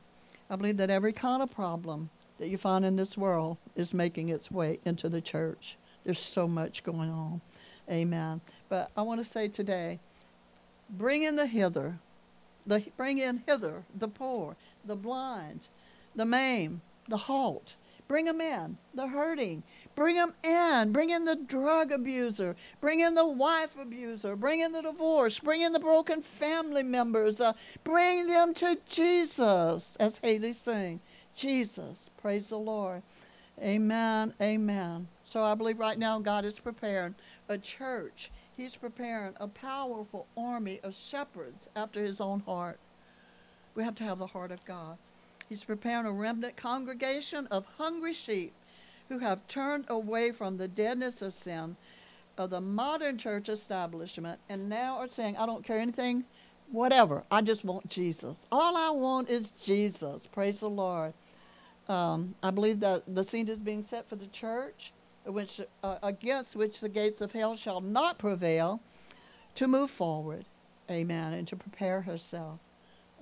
I 0.50 0.56
believe 0.56 0.78
that 0.78 0.90
every 0.90 1.14
kind 1.14 1.42
of 1.42 1.52
problem 1.52 2.10
that 2.38 2.48
you 2.48 2.58
find 2.58 2.86
in 2.86 2.96
this 2.96 3.18
world 3.18 3.58
is 3.76 3.94
making 3.94 4.30
its 4.30 4.52
way 4.52 4.80
into 4.86 5.10
the 5.10 5.22
church. 5.22 5.78
There's 6.04 6.20
so 6.20 6.48
much 6.48 6.84
going 6.84 7.10
on. 7.10 7.42
Amen. 7.90 8.42
But 8.70 8.92
I 8.96 9.02
want 9.02 9.22
to 9.22 9.26
say 9.26 9.48
today, 9.48 10.00
bring 10.90 11.24
in 11.24 11.36
the 11.36 11.48
hither, 11.48 11.98
the 12.66 12.84
bring 12.98 13.20
in 13.20 13.44
hither 13.48 13.84
the 13.98 14.08
poor, 14.08 14.56
the 14.84 14.96
blind, 14.96 15.68
the 16.16 16.26
maimed, 16.26 16.82
the 17.08 17.18
halt. 17.18 17.76
Bring 18.08 18.26
them 18.26 18.40
in, 18.40 18.78
the 18.94 19.08
hurting. 19.08 19.64
Bring 19.96 20.16
them 20.16 20.34
in. 20.44 20.92
Bring 20.92 21.10
in 21.10 21.26
the 21.26 21.36
drug 21.36 21.92
abuser. 21.92 22.56
Bring 22.80 23.00
in 23.00 23.16
the 23.16 23.28
wife 23.28 23.76
abuser. 23.80 24.36
Bring 24.36 24.60
in 24.60 24.72
the 24.72 24.84
divorce. 24.84 25.40
Bring 25.40 25.62
in 25.62 25.74
the 25.74 25.80
broken 25.80 26.22
family 26.22 26.84
members. 26.84 27.42
Uh, 27.42 27.54
bring 27.84 28.28
them 28.28 28.54
to 28.56 28.78
Jesus, 28.88 29.96
as 29.96 30.20
Haley 30.20 30.54
sang. 30.54 31.00
Jesus. 31.36 32.12
Praise 32.22 32.50
the 32.50 32.60
Lord. 32.60 33.02
Amen. 33.60 34.34
Amen. 34.40 35.08
So 35.24 35.42
I 35.42 35.56
believe 35.56 35.80
right 35.80 35.98
now 35.98 36.20
God 36.20 36.46
is 36.46 36.60
preparing 36.60 37.16
a 37.50 37.58
church. 37.58 38.32
He's 38.56 38.76
preparing 38.76 39.34
a 39.40 39.48
powerful 39.48 40.28
army 40.38 40.80
of 40.84 40.96
shepherds 40.96 41.70
after 41.76 42.04
his 42.04 42.22
own 42.22 42.42
heart. 42.42 42.80
We 43.74 43.84
have 43.84 43.96
to 43.96 44.04
have 44.04 44.20
the 44.20 44.28
heart 44.28 44.52
of 44.52 44.64
God. 44.66 44.98
He's 45.50 45.64
preparing 45.64 46.06
a 46.06 46.12
remnant 46.12 46.58
congregation 46.58 47.48
of 47.48 47.66
hungry 47.78 48.14
sheep 48.14 48.54
who 49.10 49.20
have 49.20 49.48
turned 49.48 49.86
away 49.88 50.32
from 50.32 50.58
the 50.58 50.68
deadness 50.68 51.22
of 51.22 51.34
sin 51.34 51.76
of 52.38 52.50
the 52.50 52.62
modern 52.62 53.18
church 53.18 53.50
establishment 53.50 54.40
and 54.50 54.70
now 54.70 54.98
are 54.98 55.08
saying, 55.08 55.38
I 55.38 55.46
don't 55.46 55.64
care 55.64 55.80
anything, 55.80 56.26
whatever. 56.72 57.24
I 57.32 57.42
just 57.42 57.64
want 57.64 57.90
Jesus. 57.90 58.46
All 58.52 58.76
I 58.76 58.90
want 58.90 59.30
is 59.30 59.50
Jesus. 59.52 60.28
Praise 60.28 60.60
the 60.60 60.70
Lord. 60.70 61.14
Um, 61.88 62.36
I 62.42 62.52
believe 62.52 62.80
that 62.80 63.04
the 63.08 63.24
scene 63.24 63.48
is 63.48 63.60
being 63.60 63.84
set 63.84 64.10
for 64.10 64.16
the 64.16 64.28
church, 64.28 64.92
which 65.26 65.62
uh, 65.84 65.98
against 66.02 66.56
which 66.56 66.80
the 66.80 66.90
gates 66.90 67.22
of 67.22 67.32
hell 67.32 67.56
shall 67.56 67.82
not 67.82 68.18
prevail, 68.18 68.82
to 69.56 69.68
move 69.68 69.92
forward. 69.92 70.46
Amen. 70.90 71.34
And 71.34 71.48
to 71.48 71.56
prepare 71.56 72.02
herself. 72.02 72.60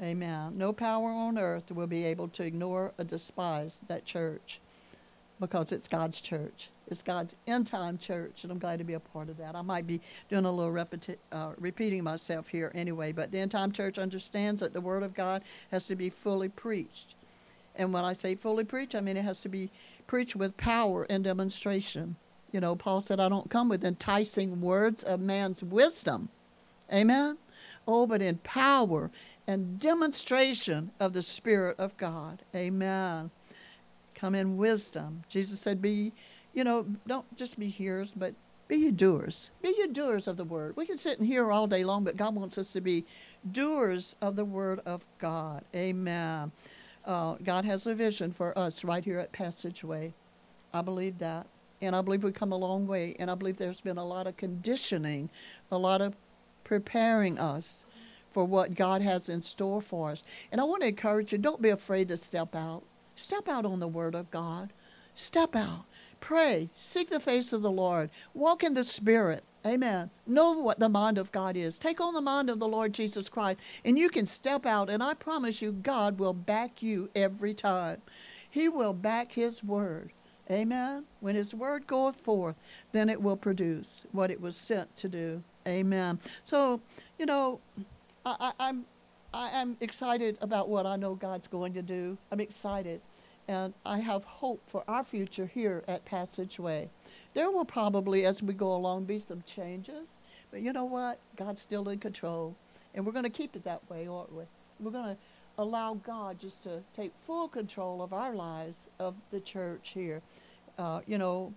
Amen. 0.04 0.58
No 0.58 0.74
power 0.74 1.10
on 1.10 1.38
earth 1.38 1.72
will 1.72 1.88
be 1.88 2.04
able 2.06 2.28
to 2.30 2.44
ignore 2.44 2.92
or 3.00 3.06
despise 3.06 3.80
that 3.88 4.04
church 4.04 4.60
because 5.40 5.72
it's 5.72 5.88
God's 5.88 6.20
church. 6.20 6.72
It's 6.88 7.02
God's 7.02 7.38
end 7.48 7.68
time 7.68 7.98
church, 7.98 8.44
and 8.44 8.52
I'm 8.52 8.60
glad 8.60 8.80
to 8.80 8.84
be 8.84 8.96
a 8.96 9.00
part 9.00 9.30
of 9.30 9.38
that. 9.38 9.56
I 9.56 9.62
might 9.62 9.88
be 9.88 10.02
doing 10.30 10.44
a 10.44 10.52
little 10.52 10.74
repeti- 10.74 11.16
uh, 11.32 11.52
repeating 11.58 12.04
myself 12.04 12.50
here 12.50 12.70
anyway, 12.76 13.14
but 13.14 13.32
the 13.32 13.40
end 13.40 13.52
time 13.52 13.72
church 13.72 13.98
understands 13.98 14.60
that 14.60 14.74
the 14.74 14.82
Word 14.82 15.04
of 15.04 15.14
God 15.14 15.42
has 15.72 15.88
to 15.88 15.96
be 15.96 16.10
fully 16.10 16.50
preached. 16.50 17.16
And 17.78 17.94
when 17.94 18.04
I 18.04 18.12
say 18.12 18.36
fully 18.36 18.66
preached, 18.66 18.96
I 18.96 19.02
mean 19.02 19.16
it 19.16 19.24
has 19.24 19.40
to 19.42 19.50
be 19.50 19.70
preached 20.06 20.36
with 20.36 20.58
power 20.58 21.08
and 21.10 21.24
demonstration. 21.24 22.18
You 22.52 22.60
know, 22.60 22.76
Paul 22.76 23.00
said, 23.00 23.22
I 23.22 23.30
don't 23.30 23.50
come 23.50 23.70
with 23.70 23.86
enticing 23.86 24.60
words 24.60 25.02
of 25.02 25.22
man's 25.22 25.64
wisdom. 25.64 26.28
Amen? 26.92 27.38
Oh, 27.88 28.06
but 28.06 28.22
in 28.22 28.38
power 28.38 29.10
and 29.48 29.80
demonstration 29.80 30.92
of 31.00 31.14
the 31.14 31.22
Spirit 31.22 31.80
of 31.80 31.96
God. 31.98 32.42
Amen. 32.56 33.32
Come 34.16 34.36
in 34.36 34.58
wisdom. 34.58 35.24
Jesus 35.28 35.60
said, 35.60 35.82
Be, 35.82 36.14
you 36.54 36.64
know, 36.64 36.86
don't 37.08 37.36
just 37.36 37.60
be 37.60 37.68
hearers, 37.68 38.14
but 38.16 38.36
be 38.68 38.78
you 38.78 38.92
doers. 38.92 39.52
Be 39.62 39.70
you 39.78 39.88
doers 39.88 40.28
of 40.28 40.38
the 40.38 40.46
word. 40.46 40.76
We 40.78 40.86
can 40.86 40.98
sit 40.98 41.20
and 41.20 41.28
hear 41.28 41.52
all 41.52 41.68
day 41.68 41.84
long, 41.84 42.04
but 42.04 42.18
God 42.18 42.34
wants 42.36 42.58
us 42.58 42.72
to 42.74 42.82
be 42.82 43.06
doers 43.52 44.16
of 44.22 44.36
the 44.36 44.46
word 44.46 44.80
of 44.86 45.06
God. 45.20 45.64
Amen. 45.76 46.52
Uh, 47.06 47.36
God 47.44 47.66
has 47.66 47.86
a 47.86 47.94
vision 47.94 48.32
for 48.32 48.58
us 48.58 48.84
right 48.84 49.04
here 49.04 49.20
at 49.20 49.32
Passageway. 49.34 50.14
I 50.74 50.82
believe 50.82 51.18
that. 51.20 51.48
And 51.82 51.96
I 51.96 52.02
believe 52.02 52.24
we've 52.24 52.34
come 52.34 52.54
a 52.54 52.58
long 52.58 52.88
way. 52.88 53.16
And 53.20 53.30
I 53.30 53.36
believe 53.36 53.58
there's 53.58 53.82
been 53.82 53.98
a 53.98 54.06
lot 54.06 54.26
of 54.26 54.38
conditioning, 54.38 55.30
a 55.70 55.78
lot 55.78 56.02
of 56.02 56.16
preparing 56.64 57.38
us 57.38 57.86
for 58.34 58.44
what 58.44 58.76
God 58.76 59.02
has 59.02 59.30
in 59.30 59.42
store 59.42 59.82
for 59.82 60.12
us. 60.12 60.24
And 60.52 60.60
I 60.60 60.66
want 60.66 60.82
to 60.82 60.90
encourage 60.90 61.32
you 61.32 61.38
don't 61.38 61.62
be 61.62 61.70
afraid 61.70 62.10
to 62.10 62.18
step 62.18 62.56
out. 62.56 62.84
Step 63.16 63.48
out 63.48 63.66
on 63.66 63.80
the 63.80 63.88
Word 63.88 64.16
of 64.16 64.32
God. 64.32 64.74
Step 65.14 65.56
out. 65.56 65.86
Pray. 66.20 66.70
Seek 66.76 67.10
the 67.10 67.20
face 67.20 67.54
of 67.54 67.62
the 67.62 67.72
Lord. 67.72 68.10
Walk 68.34 68.64
in 68.64 68.74
the 68.74 68.84
Spirit. 68.84 69.44
Amen. 69.66 70.10
Know 70.28 70.54
what 70.54 70.80
the 70.80 70.90
mind 70.90 71.18
of 71.18 71.32
God 71.32 71.56
is. 71.56 71.78
Take 71.78 72.02
on 72.02 72.14
the 72.14 72.22
mind 72.22 72.50
of 72.50 72.60
the 72.60 72.68
Lord 72.68 72.94
Jesus 72.94 73.30
Christ, 73.30 73.60
and 73.86 73.98
you 73.98 74.10
can 74.10 74.26
step 74.26 74.66
out, 74.66 74.90
and 74.90 75.02
I 75.02 75.14
promise 75.14 75.62
you, 75.62 75.72
God 75.72 76.20
will 76.20 76.34
back 76.34 76.84
you 76.84 77.10
every 77.16 77.54
time. 77.54 78.02
He 78.50 78.68
will 78.68 78.94
back 78.94 79.32
His 79.32 79.64
word. 79.64 80.12
Amen. 80.52 81.06
When 81.22 81.36
His 81.36 81.56
word 81.56 81.88
goeth 81.88 82.20
forth, 82.20 82.58
then 82.92 83.10
it 83.10 83.22
will 83.22 83.38
produce 83.38 84.06
what 84.12 84.32
it 84.32 84.42
was 84.42 84.58
sent 84.58 84.96
to 84.98 85.08
do. 85.08 85.44
Amen. 85.66 86.20
So, 86.44 86.82
you 87.18 87.26
know, 87.26 87.62
I, 88.26 88.36
I, 88.40 88.68
I'm 88.68 88.86
I 89.34 89.50
am 89.50 89.78
excited 89.82 90.38
about 90.42 90.70
what 90.70 90.86
I 90.86 90.96
know 90.96 91.16
God's 91.16 91.48
going 91.48 91.74
to 91.74 91.82
do. 91.82 92.18
I'm 92.32 92.40
excited. 92.40 93.02
And 93.48 93.74
I 93.86 93.98
have 93.98 94.24
hope 94.24 94.62
for 94.68 94.84
our 94.88 95.04
future 95.04 95.48
here 95.48 95.84
at 95.88 96.06
Passageway. 96.06 96.90
There 97.34 97.50
will 97.50 97.66
probably, 97.66 98.26
as 98.26 98.44
we 98.44 98.54
go 98.54 98.76
along, 98.76 99.06
be 99.06 99.20
some 99.20 99.44
changes. 99.46 100.10
But 100.52 100.62
you 100.62 100.72
know 100.72 100.86
what? 100.86 101.20
God's 101.36 101.62
still 101.62 101.90
in 101.90 101.98
control. 101.98 102.56
And 102.94 103.06
we're 103.06 103.12
going 103.12 103.26
to 103.26 103.32
keep 103.32 103.56
it 103.56 103.64
that 103.64 103.82
way, 103.90 104.08
aren't 104.08 104.34
we? 104.34 104.44
We're 104.80 104.92
going 104.92 105.16
to 105.16 105.18
allow 105.58 105.96
God 105.96 106.40
just 106.40 106.64
to 106.64 106.82
take 106.96 107.12
full 107.26 107.48
control 107.48 108.02
of 108.02 108.14
our 108.14 108.36
lives, 108.36 108.88
of 109.00 109.16
the 109.32 109.40
church 109.40 109.92
here. 109.94 110.22
Uh, 110.78 111.02
you 111.08 111.18
know, 111.18 111.54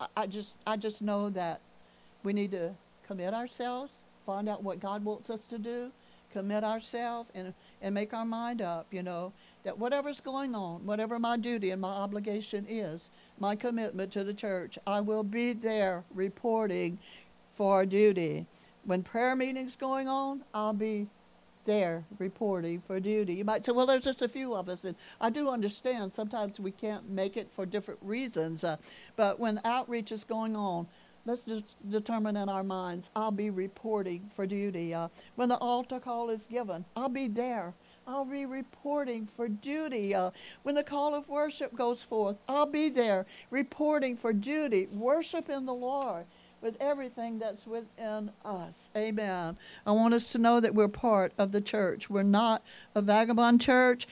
I, 0.00 0.06
I 0.16 0.26
just 0.26 0.58
I 0.66 0.76
just 0.76 1.00
know 1.00 1.30
that 1.30 1.60
we 2.22 2.32
need 2.32 2.50
to 2.52 2.74
commit 3.06 3.34
ourselves, 3.34 4.00
find 4.26 4.48
out 4.48 4.62
what 4.62 4.80
God 4.80 5.04
wants 5.04 5.30
us 5.30 5.40
to 5.46 5.58
do, 5.58 5.90
commit 6.32 6.64
ourselves 6.64 7.30
and, 7.34 7.54
and 7.80 7.94
make 7.94 8.12
our 8.12 8.26
mind 8.26 8.60
up, 8.60 8.86
you 8.90 9.02
know, 9.02 9.32
that 9.62 9.78
whatever's 9.78 10.20
going 10.20 10.54
on, 10.54 10.84
whatever 10.84 11.18
my 11.18 11.36
duty 11.36 11.70
and 11.70 11.80
my 11.80 11.88
obligation 11.88 12.66
is, 12.68 13.10
my 13.38 13.56
commitment 13.56 14.12
to 14.12 14.24
the 14.24 14.34
church, 14.34 14.78
I 14.86 15.00
will 15.00 15.22
be 15.22 15.52
there 15.52 16.04
reporting 16.14 16.98
for 17.54 17.86
duty. 17.86 18.46
When 18.84 19.02
prayer 19.02 19.34
meetings 19.34 19.76
going 19.76 20.08
on, 20.08 20.42
I'll 20.52 20.72
be 20.72 21.08
there 21.64 22.04
reporting 22.18 22.80
for 22.86 23.00
duty. 23.00 23.34
You 23.34 23.44
might 23.44 23.64
say, 23.64 23.72
well, 23.72 23.86
there's 23.86 24.04
just 24.04 24.22
a 24.22 24.28
few 24.28 24.54
of 24.54 24.68
us. 24.68 24.84
And 24.84 24.94
I 25.20 25.30
do 25.30 25.50
understand 25.50 26.14
sometimes 26.14 26.60
we 26.60 26.70
can't 26.70 27.08
make 27.10 27.36
it 27.36 27.48
for 27.50 27.66
different 27.66 28.00
reasons. 28.02 28.64
Uh, 28.64 28.76
but 29.16 29.38
when 29.38 29.60
outreach 29.64 30.12
is 30.12 30.24
going 30.24 30.56
on, 30.56 30.86
let's 31.26 31.44
just 31.44 31.76
determine 31.90 32.36
in 32.36 32.48
our 32.48 32.62
minds 32.62 33.10
I'll 33.14 33.30
be 33.30 33.50
reporting 33.50 34.30
for 34.34 34.46
duty. 34.46 34.94
Uh, 34.94 35.08
when 35.34 35.48
the 35.48 35.58
altar 35.58 36.00
call 36.00 36.30
is 36.30 36.46
given, 36.46 36.84
I'll 36.94 37.08
be 37.08 37.26
there. 37.26 37.74
I'll 38.06 38.24
be 38.24 38.46
reporting 38.46 39.28
for 39.36 39.48
duty. 39.48 40.14
Uh, 40.14 40.30
when 40.62 40.76
the 40.76 40.84
call 40.84 41.14
of 41.14 41.28
worship 41.28 41.74
goes 41.74 42.02
forth, 42.02 42.36
I'll 42.48 42.66
be 42.66 42.88
there 42.88 43.26
reporting 43.50 44.16
for 44.16 44.32
duty, 44.32 44.86
worshiping 44.92 45.66
the 45.66 45.74
Lord 45.74 46.26
with 46.62 46.76
everything 46.80 47.38
that's 47.38 47.66
within 47.66 48.30
us. 48.44 48.90
Amen. 48.96 49.56
I 49.84 49.92
want 49.92 50.14
us 50.14 50.32
to 50.32 50.38
know 50.38 50.60
that 50.60 50.74
we're 50.74 50.88
part 50.88 51.32
of 51.36 51.52
the 51.52 51.60
church. 51.60 52.08
We're 52.08 52.22
not 52.22 52.62
a 52.94 53.02
vagabond 53.02 53.60
church. 53.60 54.06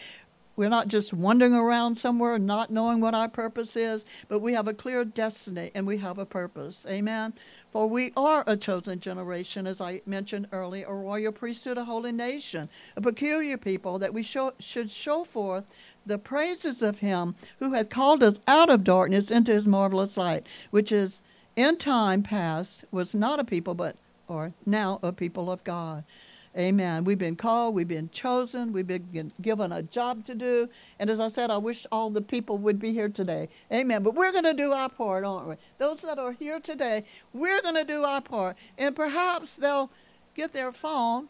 We're 0.57 0.69
not 0.69 0.89
just 0.89 1.13
wandering 1.13 1.55
around 1.55 1.97
somewhere 1.97 2.39
not 2.39 2.71
knowing 2.71 3.01
what 3.01 3.15
our 3.15 3.29
purpose 3.29 3.75
is, 3.77 4.05
but 4.29 4.39
we 4.39 4.53
have 4.55 4.69
a 4.69 4.75
clear 4.75 5.05
destiny 5.05 5.73
and 5.75 5.87
we 5.87 5.99
have 5.99 6.19
a 6.19 6.27
purpose. 6.27 6.87
Amen. 6.89 7.33
For 7.71 7.89
we 7.89 8.13
are 8.17 8.45
a 8.47 8.57
chosen 8.57 9.01
generation, 9.01 9.67
as 9.67 9.81
I 9.81 10.03
mentioned 10.07 10.47
earlier, 10.53 10.87
a 10.87 10.95
royal 10.95 11.33
priesthood, 11.33 11.77
a 11.77 11.85
holy 11.85 12.13
nation, 12.13 12.69
a 12.97 13.01
peculiar 13.01 13.57
people 13.57 13.99
that 13.99 14.15
we 14.15 14.23
show, 14.23 14.53
should 14.61 14.93
show 14.93 15.25
forth 15.25 15.65
the 16.07 16.19
praises 16.19 16.83
of 16.83 17.01
him 17.01 17.35
who 17.59 17.73
hath 17.73 17.91
called 17.91 18.23
us 18.23 18.39
out 18.47 18.71
of 18.71 18.85
darkness 18.85 19.31
into 19.31 19.53
his 19.53 19.67
marvelous 19.67 20.17
light, 20.17 20.47
which 20.71 20.93
is 20.93 21.23
in 21.57 21.77
time 21.77 22.23
past 22.23 22.85
was 22.93 23.15
not 23.15 23.41
a 23.41 23.45
people, 23.45 23.75
but 23.75 23.97
or 24.29 24.53
now 24.65 24.99
a 25.03 25.13
people 25.13 25.51
of 25.51 25.65
God. 25.65 26.05
Amen. 26.57 27.03
We've 27.03 27.19
been 27.19 27.35
called, 27.35 27.75
we've 27.75 27.89
been 27.89 28.11
chosen, 28.11 28.73
we've 28.73 28.87
been 28.87 29.33
given 29.43 29.73
a 29.73 29.83
job 29.83 30.25
to 30.27 30.37
do. 30.37 30.69
And 31.01 31.11
as 31.11 31.19
I 31.19 31.27
said, 31.27 31.51
I 31.51 31.59
wish 31.59 31.85
all 31.91 32.11
the 32.11 32.23
people 32.23 32.59
would 32.59 32.79
be 32.79 32.93
here 32.93 33.09
today. 33.09 33.49
Amen. 33.73 34.05
But 34.05 34.15
we're 34.15 34.31
going 34.31 34.45
to 34.45 34.55
do 34.55 34.71
our 34.71 34.89
part, 34.89 35.25
aren't 35.25 35.49
we? 35.49 35.57
Those 35.79 36.03
that 36.03 36.19
are 36.19 36.33
here 36.33 36.61
today, 36.61 37.05
we're 37.33 37.61
going 37.61 37.75
to 37.75 37.85
do 37.85 38.05
our 38.05 38.21
part. 38.21 38.57
And 38.79 38.95
perhaps 38.95 39.57
they'll 39.57 39.91
get 40.37 40.53
their 40.53 40.71
phone 40.71 41.29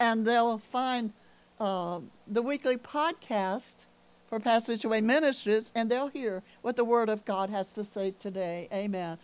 and 0.00 0.26
they'll 0.26 0.58
find 0.58 1.12
uh, 1.60 2.00
the 2.26 2.42
weekly 2.42 2.76
podcast 2.76 3.86
for 4.28 4.40
Passageway 4.40 5.00
Ministries, 5.00 5.70
and 5.76 5.88
they'll 5.88 6.08
hear 6.08 6.42
what 6.62 6.74
the 6.74 6.84
Word 6.84 7.08
of 7.08 7.24
God 7.24 7.50
has 7.50 7.72
to 7.72 7.84
say 7.84 8.12
today. 8.18 8.68
Amen. 8.72 9.18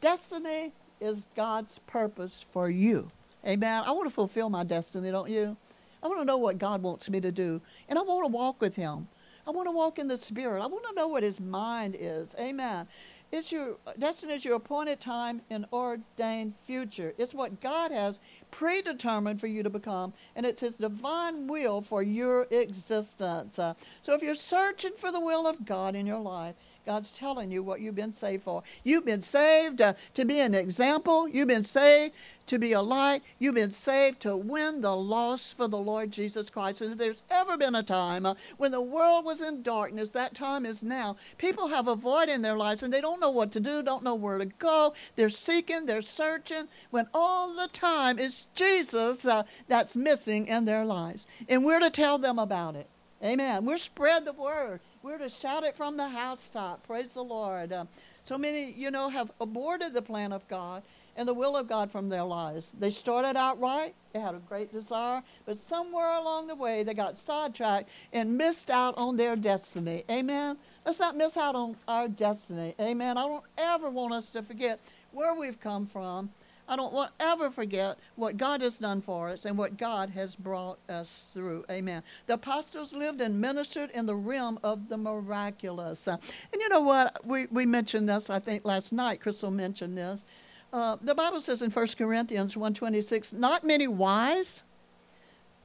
Destiny 0.00 0.72
is 1.00 1.26
God's 1.36 1.80
purpose 1.86 2.46
for 2.50 2.70
you. 2.70 3.08
Amen. 3.46 3.82
I 3.84 3.90
want 3.90 4.04
to 4.04 4.14
fulfill 4.14 4.50
my 4.50 4.64
destiny, 4.64 5.10
don't 5.10 5.30
you? 5.30 5.56
I 6.02 6.08
want 6.08 6.20
to 6.20 6.24
know 6.24 6.38
what 6.38 6.58
God 6.58 6.82
wants 6.82 7.08
me 7.10 7.20
to 7.20 7.32
do, 7.32 7.60
and 7.88 7.98
I 7.98 8.02
want 8.02 8.24
to 8.24 8.32
walk 8.32 8.60
with 8.60 8.76
Him. 8.76 9.08
I 9.46 9.50
want 9.50 9.66
to 9.66 9.72
walk 9.72 9.98
in 9.98 10.08
the 10.08 10.16
Spirit. 10.16 10.62
I 10.62 10.66
want 10.66 10.84
to 10.88 10.94
know 10.94 11.08
what 11.08 11.22
His 11.22 11.40
mind 11.40 11.96
is. 11.98 12.34
Amen. 12.38 12.86
It's 13.32 13.50
your 13.50 13.76
destiny 13.98 14.34
is 14.34 14.44
your 14.44 14.56
appointed 14.56 15.00
time 15.00 15.40
and 15.48 15.64
ordained 15.72 16.54
future. 16.64 17.14
It's 17.16 17.32
what 17.32 17.62
God 17.62 17.90
has 17.90 18.20
predetermined 18.50 19.40
for 19.40 19.46
you 19.46 19.62
to 19.62 19.70
become, 19.70 20.12
and 20.36 20.44
it's 20.44 20.60
His 20.60 20.76
divine 20.76 21.48
will 21.48 21.80
for 21.80 22.02
your 22.02 22.46
existence. 22.50 23.58
Uh, 23.58 23.74
so 24.02 24.14
if 24.14 24.22
you're 24.22 24.34
searching 24.34 24.92
for 24.96 25.10
the 25.10 25.20
will 25.20 25.46
of 25.46 25.64
God 25.64 25.94
in 25.96 26.06
your 26.06 26.20
life, 26.20 26.54
God's 26.84 27.12
telling 27.12 27.52
you 27.52 27.62
what 27.62 27.80
you've 27.80 27.94
been 27.94 28.12
saved 28.12 28.42
for. 28.42 28.62
You've 28.82 29.04
been 29.04 29.20
saved 29.20 29.80
uh, 29.80 29.94
to 30.14 30.24
be 30.24 30.40
an 30.40 30.52
example. 30.54 31.28
You've 31.28 31.48
been 31.48 31.62
saved 31.62 32.14
to 32.46 32.58
be 32.58 32.72
a 32.72 32.82
light. 32.82 33.22
You've 33.38 33.54
been 33.54 33.70
saved 33.70 34.20
to 34.22 34.36
win 34.36 34.80
the 34.80 34.96
lost 34.96 35.56
for 35.56 35.68
the 35.68 35.78
Lord 35.78 36.10
Jesus 36.10 36.50
Christ. 36.50 36.80
And 36.80 36.92
if 36.92 36.98
there's 36.98 37.22
ever 37.30 37.56
been 37.56 37.76
a 37.76 37.84
time 37.84 38.26
uh, 38.26 38.34
when 38.56 38.72
the 38.72 38.80
world 38.80 39.24
was 39.24 39.40
in 39.40 39.62
darkness, 39.62 40.10
that 40.10 40.34
time 40.34 40.66
is 40.66 40.82
now. 40.82 41.16
People 41.38 41.68
have 41.68 41.86
a 41.86 41.94
void 41.94 42.28
in 42.28 42.42
their 42.42 42.56
lives 42.56 42.82
and 42.82 42.92
they 42.92 43.00
don't 43.00 43.20
know 43.20 43.30
what 43.30 43.52
to 43.52 43.60
do, 43.60 43.82
don't 43.82 44.02
know 44.02 44.16
where 44.16 44.38
to 44.38 44.46
go. 44.46 44.92
They're 45.14 45.30
seeking, 45.30 45.86
they're 45.86 46.02
searching, 46.02 46.66
when 46.90 47.06
all 47.14 47.54
the 47.54 47.68
time 47.68 48.18
it's 48.18 48.46
Jesus 48.56 49.24
uh, 49.24 49.44
that's 49.68 49.94
missing 49.94 50.46
in 50.46 50.64
their 50.64 50.84
lives. 50.84 51.28
And 51.48 51.64
we're 51.64 51.80
to 51.80 51.90
tell 51.90 52.18
them 52.18 52.40
about 52.40 52.74
it. 52.74 52.88
Amen. 53.22 53.64
We're 53.64 53.78
spread 53.78 54.24
the 54.24 54.32
word. 54.32 54.80
We're 55.02 55.18
to 55.18 55.28
shout 55.28 55.64
it 55.64 55.76
from 55.76 55.96
the 55.96 56.08
housetop. 56.08 56.86
Praise 56.86 57.12
the 57.12 57.24
Lord. 57.24 57.72
Uh, 57.72 57.86
so 58.24 58.38
many, 58.38 58.70
you 58.70 58.92
know, 58.92 59.08
have 59.08 59.32
aborted 59.40 59.94
the 59.94 60.02
plan 60.02 60.32
of 60.32 60.46
God 60.46 60.84
and 61.16 61.28
the 61.28 61.34
will 61.34 61.56
of 61.56 61.66
God 61.66 61.90
from 61.90 62.08
their 62.08 62.22
lives. 62.22 62.70
They 62.78 62.92
started 62.92 63.36
out 63.36 63.60
right, 63.60 63.94
they 64.12 64.20
had 64.20 64.36
a 64.36 64.38
great 64.48 64.72
desire, 64.72 65.20
but 65.44 65.58
somewhere 65.58 66.14
along 66.14 66.46
the 66.46 66.54
way 66.54 66.84
they 66.84 66.94
got 66.94 67.18
sidetracked 67.18 67.90
and 68.12 68.38
missed 68.38 68.70
out 68.70 68.96
on 68.96 69.16
their 69.16 69.34
destiny. 69.34 70.04
Amen. 70.08 70.56
Let's 70.86 71.00
not 71.00 71.16
miss 71.16 71.36
out 71.36 71.56
on 71.56 71.74
our 71.88 72.06
destiny. 72.06 72.76
Amen. 72.80 73.18
I 73.18 73.26
don't 73.26 73.44
ever 73.58 73.90
want 73.90 74.14
us 74.14 74.30
to 74.30 74.42
forget 74.42 74.78
where 75.10 75.34
we've 75.34 75.58
come 75.60 75.84
from 75.84 76.30
I 76.68 76.76
don't 76.76 76.92
want 76.92 77.10
ever 77.18 77.50
forget 77.50 77.98
what 78.16 78.36
God 78.36 78.62
has 78.62 78.78
done 78.78 79.02
for 79.02 79.28
us 79.28 79.44
and 79.44 79.58
what 79.58 79.76
God 79.76 80.10
has 80.10 80.34
brought 80.34 80.78
us 80.88 81.26
through. 81.34 81.64
Amen. 81.70 82.02
The 82.26 82.34
apostles 82.34 82.92
lived 82.92 83.20
and 83.20 83.40
ministered 83.40 83.90
in 83.90 84.06
the 84.06 84.14
realm 84.14 84.58
of 84.62 84.88
the 84.88 84.96
miraculous. 84.96 86.06
And 86.06 86.20
you 86.52 86.68
know 86.68 86.80
what? 86.80 87.26
We, 87.26 87.46
we 87.46 87.66
mentioned 87.66 88.08
this, 88.08 88.30
I 88.30 88.38
think, 88.38 88.64
last 88.64 88.92
night. 88.92 89.20
Crystal 89.20 89.50
mentioned 89.50 89.98
this. 89.98 90.24
Uh, 90.72 90.96
the 91.02 91.14
Bible 91.14 91.40
says 91.40 91.60
in 91.60 91.70
1 91.70 91.88
Corinthians 91.98 92.54
1.26, 92.54 93.34
not 93.34 93.64
many 93.64 93.86
wise, 93.86 94.62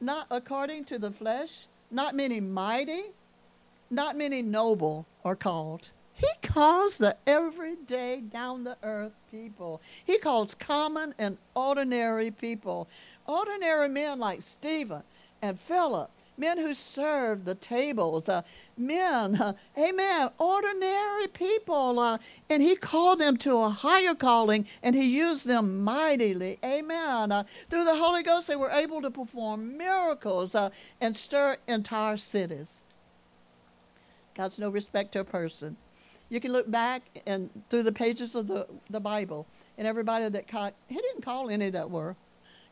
not 0.02 0.28
according 0.30 0.84
to 0.86 1.00
the 1.00 1.12
flesh, 1.12 1.68
not 1.90 2.16
many 2.16 2.42
mighty, 2.42 3.04
not 3.90 4.18
many 4.18 4.42
noble 4.42 5.06
are 5.24 5.36
called. 5.36 5.90
He 6.18 6.28
calls 6.42 6.98
the 6.98 7.16
everyday, 7.28 8.22
down 8.22 8.64
the 8.64 8.76
earth 8.82 9.14
people. 9.30 9.82
He 10.04 10.18
calls 10.18 10.56
common 10.56 11.14
and 11.20 11.38
ordinary 11.54 12.32
people. 12.32 12.88
Ordinary 13.28 13.88
men 13.88 14.18
like 14.18 14.42
Stephen 14.42 15.04
and 15.44 15.60
Philip, 15.60 16.10
men 16.36 16.58
who 16.58 16.74
served 16.74 17.46
the 17.46 17.54
tables, 17.54 18.28
uh, 18.28 18.42
men, 18.76 19.40
uh, 19.40 19.54
amen, 19.78 20.30
ordinary 20.40 21.28
people. 21.28 22.00
Uh, 22.00 22.18
and 22.50 22.64
he 22.64 22.76
called 22.76 23.20
them 23.20 23.38
to 23.38 23.56
a 23.58 23.70
higher 23.70 24.16
calling 24.16 24.66
and 24.82 24.96
he 24.96 25.06
used 25.06 25.46
them 25.46 25.84
mightily, 25.84 26.58
amen. 26.66 27.32
Uh, 27.32 27.44
through 27.70 27.86
the 27.86 27.96
Holy 27.96 28.24
Ghost, 28.24 28.48
they 28.48 28.56
were 28.56 28.72
able 28.72 29.04
to 29.04 29.12
perform 29.12 29.78
miracles 29.78 30.56
uh, 30.56 30.72
and 31.00 31.16
stir 31.16 31.58
entire 31.68 32.18
cities. 32.18 32.82
God's 34.34 34.58
no 34.58 34.72
respecter 34.72 35.20
of 35.20 35.30
person. 35.30 35.78
You 36.30 36.40
can 36.40 36.52
look 36.52 36.70
back 36.70 37.04
and 37.26 37.50
through 37.70 37.84
the 37.84 37.92
pages 37.92 38.36
of 38.36 38.48
the, 38.48 38.68
the 38.90 39.00
Bible, 39.00 39.48
and 39.78 39.88
everybody 39.88 40.28
that 40.28 40.48
caught, 40.48 40.74
he 40.88 40.96
didn't 40.96 41.24
call 41.24 41.50
any 41.50 41.70
that 41.70 41.90
were, 41.90 42.16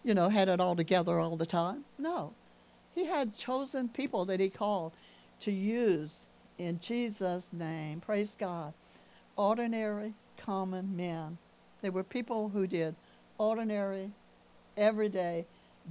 you 0.04 0.13
know, 0.13 0.30
had 0.30 0.50
it 0.50 0.60
all 0.60 0.76
together 0.76 1.20
all 1.20 1.38
the 1.38 1.46
time. 1.46 1.86
No. 1.98 2.34
He 2.94 3.06
had 3.06 3.36
chosen 3.36 3.89
people 3.89 4.26
that 4.26 4.39
he 4.39 4.50
called 4.50 4.91
to 5.41 5.52
use 5.52 6.26
in 6.58 6.80
Jesus' 6.80 7.52
name. 7.54 8.02
Praise 8.02 8.36
God. 8.38 8.74
Ordinary, 9.36 10.13
common 10.38 10.96
men. 10.96 11.38
They 11.82 11.89
were 11.89 12.04
people 12.04 12.50
who 12.50 12.68
did 12.68 12.96
ordinary, 13.38 14.12
everyday 14.78 15.46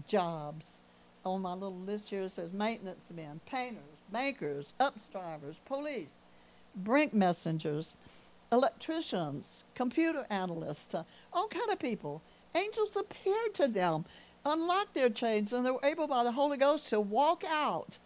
jobs. 0.06 0.80
On 1.24 1.40
my 1.40 1.54
little 1.54 1.78
list 1.78 2.10
here 2.10 2.22
it 2.22 2.30
says 2.30 2.52
maintenance 2.52 3.10
men, 3.14 3.40
painters, 3.46 3.82
bankers, 4.12 4.74
UPS 4.80 5.06
drivers, 5.06 5.60
police, 5.64 6.10
brink 6.76 7.14
messengers, 7.14 7.96
electricians, 8.52 9.64
computer 9.74 10.26
analysts, 10.30 10.94
uh, 10.94 11.04
all 11.32 11.48
kind 11.48 11.70
of 11.70 11.78
people. 11.78 12.22
Angels 12.54 12.96
appeared 12.96 13.54
to 13.54 13.68
them, 13.68 14.04
unlocked 14.44 14.94
their 14.94 15.10
chains, 15.10 15.52
and 15.52 15.66
they 15.66 15.70
were 15.70 15.80
able 15.84 16.06
by 16.06 16.24
the 16.24 16.32
Holy 16.32 16.56
Ghost 16.56 16.88
to 16.90 17.00
walk 17.00 17.42
out 17.48 17.98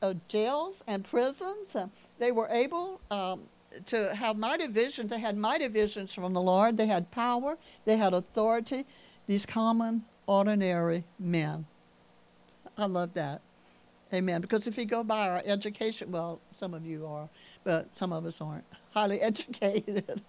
of 0.00 0.26
jails 0.28 0.82
and 0.86 1.04
prisons. 1.04 1.74
Uh, 1.74 1.88
they 2.18 2.32
were 2.32 2.48
able 2.50 3.00
um, 3.10 3.42
to 3.86 4.14
have 4.14 4.36
mighty 4.36 4.66
visions. 4.66 5.10
They 5.10 5.20
had 5.20 5.36
mighty 5.36 5.68
visions 5.68 6.14
from 6.14 6.32
the 6.32 6.40
Lord. 6.40 6.76
They 6.76 6.86
had 6.86 7.10
power. 7.10 7.58
They 7.84 7.96
had 7.96 8.14
authority. 8.14 8.86
These 9.26 9.44
common, 9.44 10.04
ordinary 10.26 11.04
men. 11.18 11.66
I 12.76 12.86
love 12.86 13.14
that. 13.14 13.42
Amen. 14.12 14.40
Because 14.40 14.66
if 14.66 14.78
you 14.78 14.86
go 14.86 15.04
by 15.04 15.28
our 15.28 15.42
education, 15.44 16.10
well, 16.10 16.40
some 16.50 16.72
of 16.72 16.86
you 16.86 17.06
are, 17.06 17.28
but 17.64 17.94
some 17.94 18.12
of 18.12 18.24
us 18.26 18.40
aren't 18.40 18.64
highly 18.92 19.20
educated 19.22 20.22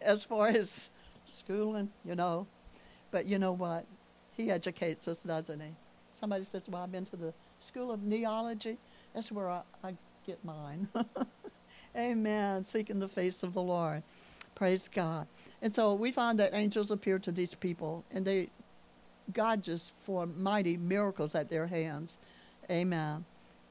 as 0.00 0.24
far 0.24 0.48
as 0.48 0.90
schooling, 1.26 1.90
you 2.04 2.14
know. 2.14 2.46
But 3.10 3.26
you 3.26 3.38
know 3.38 3.52
what? 3.52 3.86
He 4.36 4.50
educates 4.50 5.06
us, 5.08 5.22
doesn't 5.22 5.60
he? 5.60 5.70
Somebody 6.12 6.44
says, 6.44 6.62
Well, 6.68 6.82
I've 6.82 6.92
been 6.92 7.06
to 7.06 7.16
the 7.16 7.34
School 7.60 7.92
of 7.92 8.00
Kneeology. 8.00 8.76
That's 9.14 9.30
where 9.30 9.48
I, 9.48 9.62
I 9.82 9.94
get 10.26 10.44
mine. 10.44 10.88
Amen. 11.96 12.64
Seeking 12.64 12.98
the 12.98 13.08
face 13.08 13.42
of 13.42 13.54
the 13.54 13.62
Lord. 13.62 14.02
Praise 14.54 14.88
God. 14.88 15.26
And 15.62 15.74
so 15.74 15.94
we 15.94 16.12
find 16.12 16.38
that 16.38 16.54
angels 16.54 16.90
appear 16.90 17.18
to 17.20 17.32
these 17.32 17.54
people, 17.54 18.04
and 18.10 18.24
they, 18.24 18.50
God 19.32 19.62
just 19.62 19.92
formed 20.04 20.36
mighty 20.36 20.76
miracles 20.76 21.34
at 21.34 21.48
their 21.48 21.66
hands. 21.66 22.18
Amen. 22.70 23.24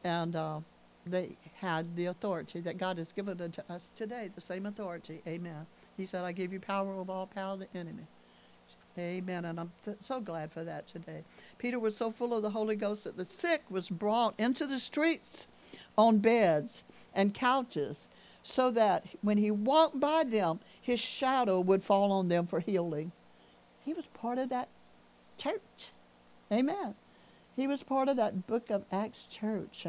And 0.04 0.36
uh, 0.36 0.60
they 1.06 1.38
had 1.63 1.95
the 1.95 2.08
authority 2.08 2.60
that 2.60 2.78
God 2.78 2.97
has 2.97 3.13
given 3.13 3.38
to 3.38 3.63
us 3.69 3.89
today, 3.95 4.30
the 4.36 4.41
same 4.41 4.65
authority. 4.65 5.21
Amen. 5.26 5.65
He 5.95 6.06
said, 6.06 6.26
I 6.26 6.34
give 6.34 6.52
you 6.52 6.60
power 6.60 6.93
over 6.93 7.12
all 7.12 7.26
power 7.26 7.54
of 7.54 7.60
the 7.60 7.67
enemy. 7.73 8.04
Amen. 8.99 9.45
And 9.45 9.60
I'm 9.60 9.71
th- 9.86 9.97
so 10.02 10.19
glad 10.19 10.52
for 10.52 10.65
that 10.65 10.88
today. 10.88 11.23
Peter 11.58 11.80
was 11.80 11.95
so 11.95 12.12
full 12.12 12.36
of 12.36 12.43
the 12.43 12.49
Holy 12.49 12.76
Ghost 12.76 13.06
that 13.06 13.15
the 13.15 13.23
sick 13.23 13.63
was 13.69 13.89
brought 13.89 14.36
into 14.38 14.67
the 14.67 14.78
streets 14.78 15.47
on 15.97 16.17
beds 16.17 16.84
and 17.15 17.34
couches 17.34 18.10
so 18.43 18.69
that 18.71 19.06
when 19.21 19.38
he 19.38 19.49
walked 19.49 20.02
by 20.02 20.26
them, 20.26 20.60
his 20.82 20.99
shadow 20.99 21.62
would 21.62 21.82
fall 21.82 22.12
on 22.12 22.28
them 22.28 22.45
for 22.45 22.60
healing. 22.60 23.13
He 23.86 23.93
was 23.93 24.08
part 24.08 24.38
of 24.38 24.49
that 24.49 24.67
church. 25.38 25.93
Amen. 26.52 26.95
He 27.56 27.67
was 27.67 27.84
part 27.84 28.10
of 28.10 28.17
that 28.17 28.47
book 28.47 28.69
of 28.69 28.84
Acts 28.91 29.28
church. 29.28 29.88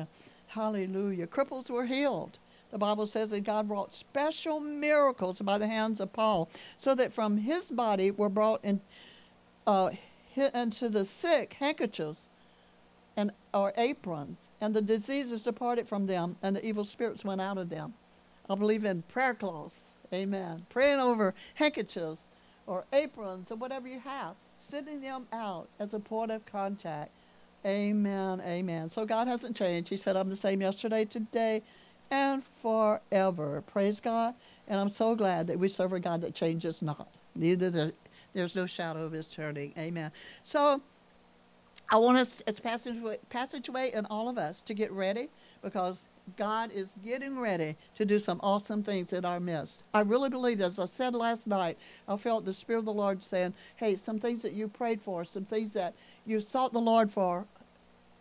Hallelujah. 0.55 1.27
Cripples 1.27 1.69
were 1.69 1.87
healed. 1.87 2.39
The 2.71 2.79
Bible 2.79 3.07
says 3.07 3.31
that 3.31 3.43
God 3.43 3.69
wrought 3.69 3.93
special 3.93 4.61
miracles 4.61 5.43
by 5.43 5.59
the 5.59 5.67
hands 5.67 5.99
of 5.99 6.13
Paul, 6.13 6.49
so 6.77 6.95
that 6.95 7.13
from 7.13 7.39
his 7.39 7.73
body 7.73 8.13
were 8.13 8.29
brought 8.29 8.65
in, 8.65 8.81
uh, 9.67 9.91
into 10.37 10.89
the 10.89 11.05
sick 11.05 11.55
handkerchiefs 11.55 12.31
and 13.17 13.33
or 13.53 13.73
aprons, 13.77 14.49
and 14.61 14.75
the 14.75 14.83
diseases 14.83 15.43
departed 15.43 15.89
from 15.89 16.07
them, 16.07 16.37
and 16.41 16.55
the 16.55 16.65
evil 16.65 16.85
spirits 16.85 17.25
went 17.25 17.41
out 17.41 17.59
of 17.59 17.69
them. 17.69 17.95
I 18.49 18.55
believe 18.55 18.85
in 18.85 19.03
prayer 19.03 19.35
cloths. 19.35 19.97
Amen. 20.13 20.67
Praying 20.69 21.01
over 21.01 21.35
handkerchiefs 21.55 22.29
or 22.67 22.85
aprons 22.93 23.51
or 23.51 23.57
whatever 23.57 23.89
you 23.89 23.99
have, 23.99 24.37
sending 24.59 25.01
them 25.01 25.27
out 25.33 25.69
as 25.81 25.95
a 25.95 26.01
point 26.01 26.31
of 26.31 26.47
contact 26.47 27.11
Amen. 27.67 28.43
Amen. 28.45 28.89
So 28.89 29.07
God 29.07 29.27
hasn't 29.29 29.57
changed. 29.57 29.89
He 29.89 29.97
said, 29.97 30.17
I'm 30.17 30.29
the 30.29 30.37
same 30.37 30.61
yesterday, 30.61 31.05
today, 31.05 31.63
and 32.11 32.43
forever. 32.63 33.63
Praise 33.67 34.01
God. 34.01 34.35
And 34.69 34.81
I'm 34.81 34.89
so 34.91 35.15
glad 35.15 35.47
that 35.47 35.59
we 35.59 35.69
serve 35.69 35.93
a 35.93 36.01
God 36.01 36.21
that 36.23 36.35
changes 36.35 36.83
not. 36.83 37.09
Neither 37.35 37.71
the, 37.71 37.95
there's 38.35 38.55
no 38.55 38.67
shadow 38.67 39.05
of 39.05 39.13
his 39.13 39.27
turning. 39.27 39.73
Amen. 39.79 40.13
So 40.43 40.83
I 41.91 41.97
want 41.97 42.19
us, 42.19 42.43
as 42.43 42.61
passageway, 42.61 43.19
passageway 43.31 43.93
and 43.93 44.07
all 44.11 44.29
of 44.29 44.39
us, 44.39 44.63
to 44.63 44.75
get 44.75 44.93
ready 44.93 45.31
because 45.63 46.09
God 46.37 46.73
is 46.73 46.95
getting 47.05 47.39
ready 47.39 47.77
to 47.97 48.05
do 48.05 48.19
some 48.19 48.41
awesome 48.43 48.83
things 48.83 49.13
in 49.13 49.25
our 49.25 49.41
midst. 49.41 49.85
I 49.93 50.01
really 50.01 50.31
believe, 50.31 50.61
as 50.61 50.79
I 50.79 50.87
said 50.87 51.15
last 51.15 51.47
night, 51.47 51.79
I 52.09 52.17
felt 52.17 52.45
the 52.45 52.53
Spirit 52.53 52.81
of 52.81 52.85
the 52.87 52.93
Lord 52.93 53.23
saying, 53.23 53.55
hey, 53.77 53.97
some 53.97 54.19
things 54.19 54.43
that 54.43 54.53
you 54.55 54.69
prayed 54.69 55.03
for, 55.03 55.25
some 55.25 55.45
things 55.45 55.75
that 55.75 55.95
you 56.27 56.41
sought 56.41 56.73
the 56.73 56.81
Lord 56.81 57.11
for, 57.11 57.47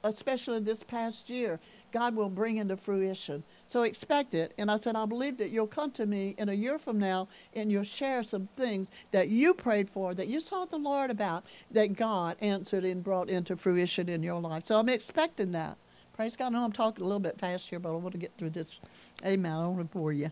especially 0.04 0.60
this 0.60 0.84
past 0.84 1.30
year, 1.30 1.60
God 1.92 2.16
will 2.16 2.30
bring 2.30 2.58
into 2.58 2.76
fruition. 2.76 3.44
So 3.68 3.84
expect 3.84 4.34
it. 4.34 4.54
And 4.58 4.70
I 4.70 4.78
said, 4.78 4.96
I 4.96 5.06
believe 5.06 5.38
that 5.38 5.50
you'll 5.50 5.68
come 5.68 5.92
to 5.92 6.06
me 6.06 6.36
in 6.38 6.50
a 6.50 6.54
year 6.54 6.80
from 6.80 7.00
now 7.00 7.28
and 7.54 7.72
you'll 7.72 7.84
share 7.84 8.24
some 8.24 8.50
things 8.58 8.89
that 9.12 9.30
you 9.30 9.54
prayed 9.54 9.89
for, 9.89 10.13
that 10.13 10.28
you 10.28 10.39
sought 10.39 10.72
the 10.72 10.78
Lord 10.78 11.12
about, 11.12 11.46
that 11.72 11.96
God 11.96 12.36
answered 12.42 12.84
and 12.84 13.04
brought 13.04 13.30
into 13.30 13.56
fruition 13.56 14.10
in 14.10 14.24
your 14.24 14.42
life. 14.42 14.66
So 14.66 14.80
I'm 14.80 14.89
expecting 14.89 15.52
that. 15.52 15.78
Praise 16.16 16.36
God. 16.36 16.48
I 16.48 16.50
know 16.50 16.66
I'm 16.66 16.72
talking 16.72 17.04
a 17.04 17.08
little 17.08 17.20
bit 17.20 17.39
fast 17.39 17.70
here, 17.70 17.80
but 17.80 17.89
I 17.89 17.96
want 17.96 18.12
to 18.12 18.20
get 18.20 18.32
through 18.38 18.52
this. 18.52 18.80
Amen. 19.26 19.52
I 19.52 19.68
want 19.68 19.80
to 19.80 19.98
bore 19.98 20.13
you. 20.13 20.32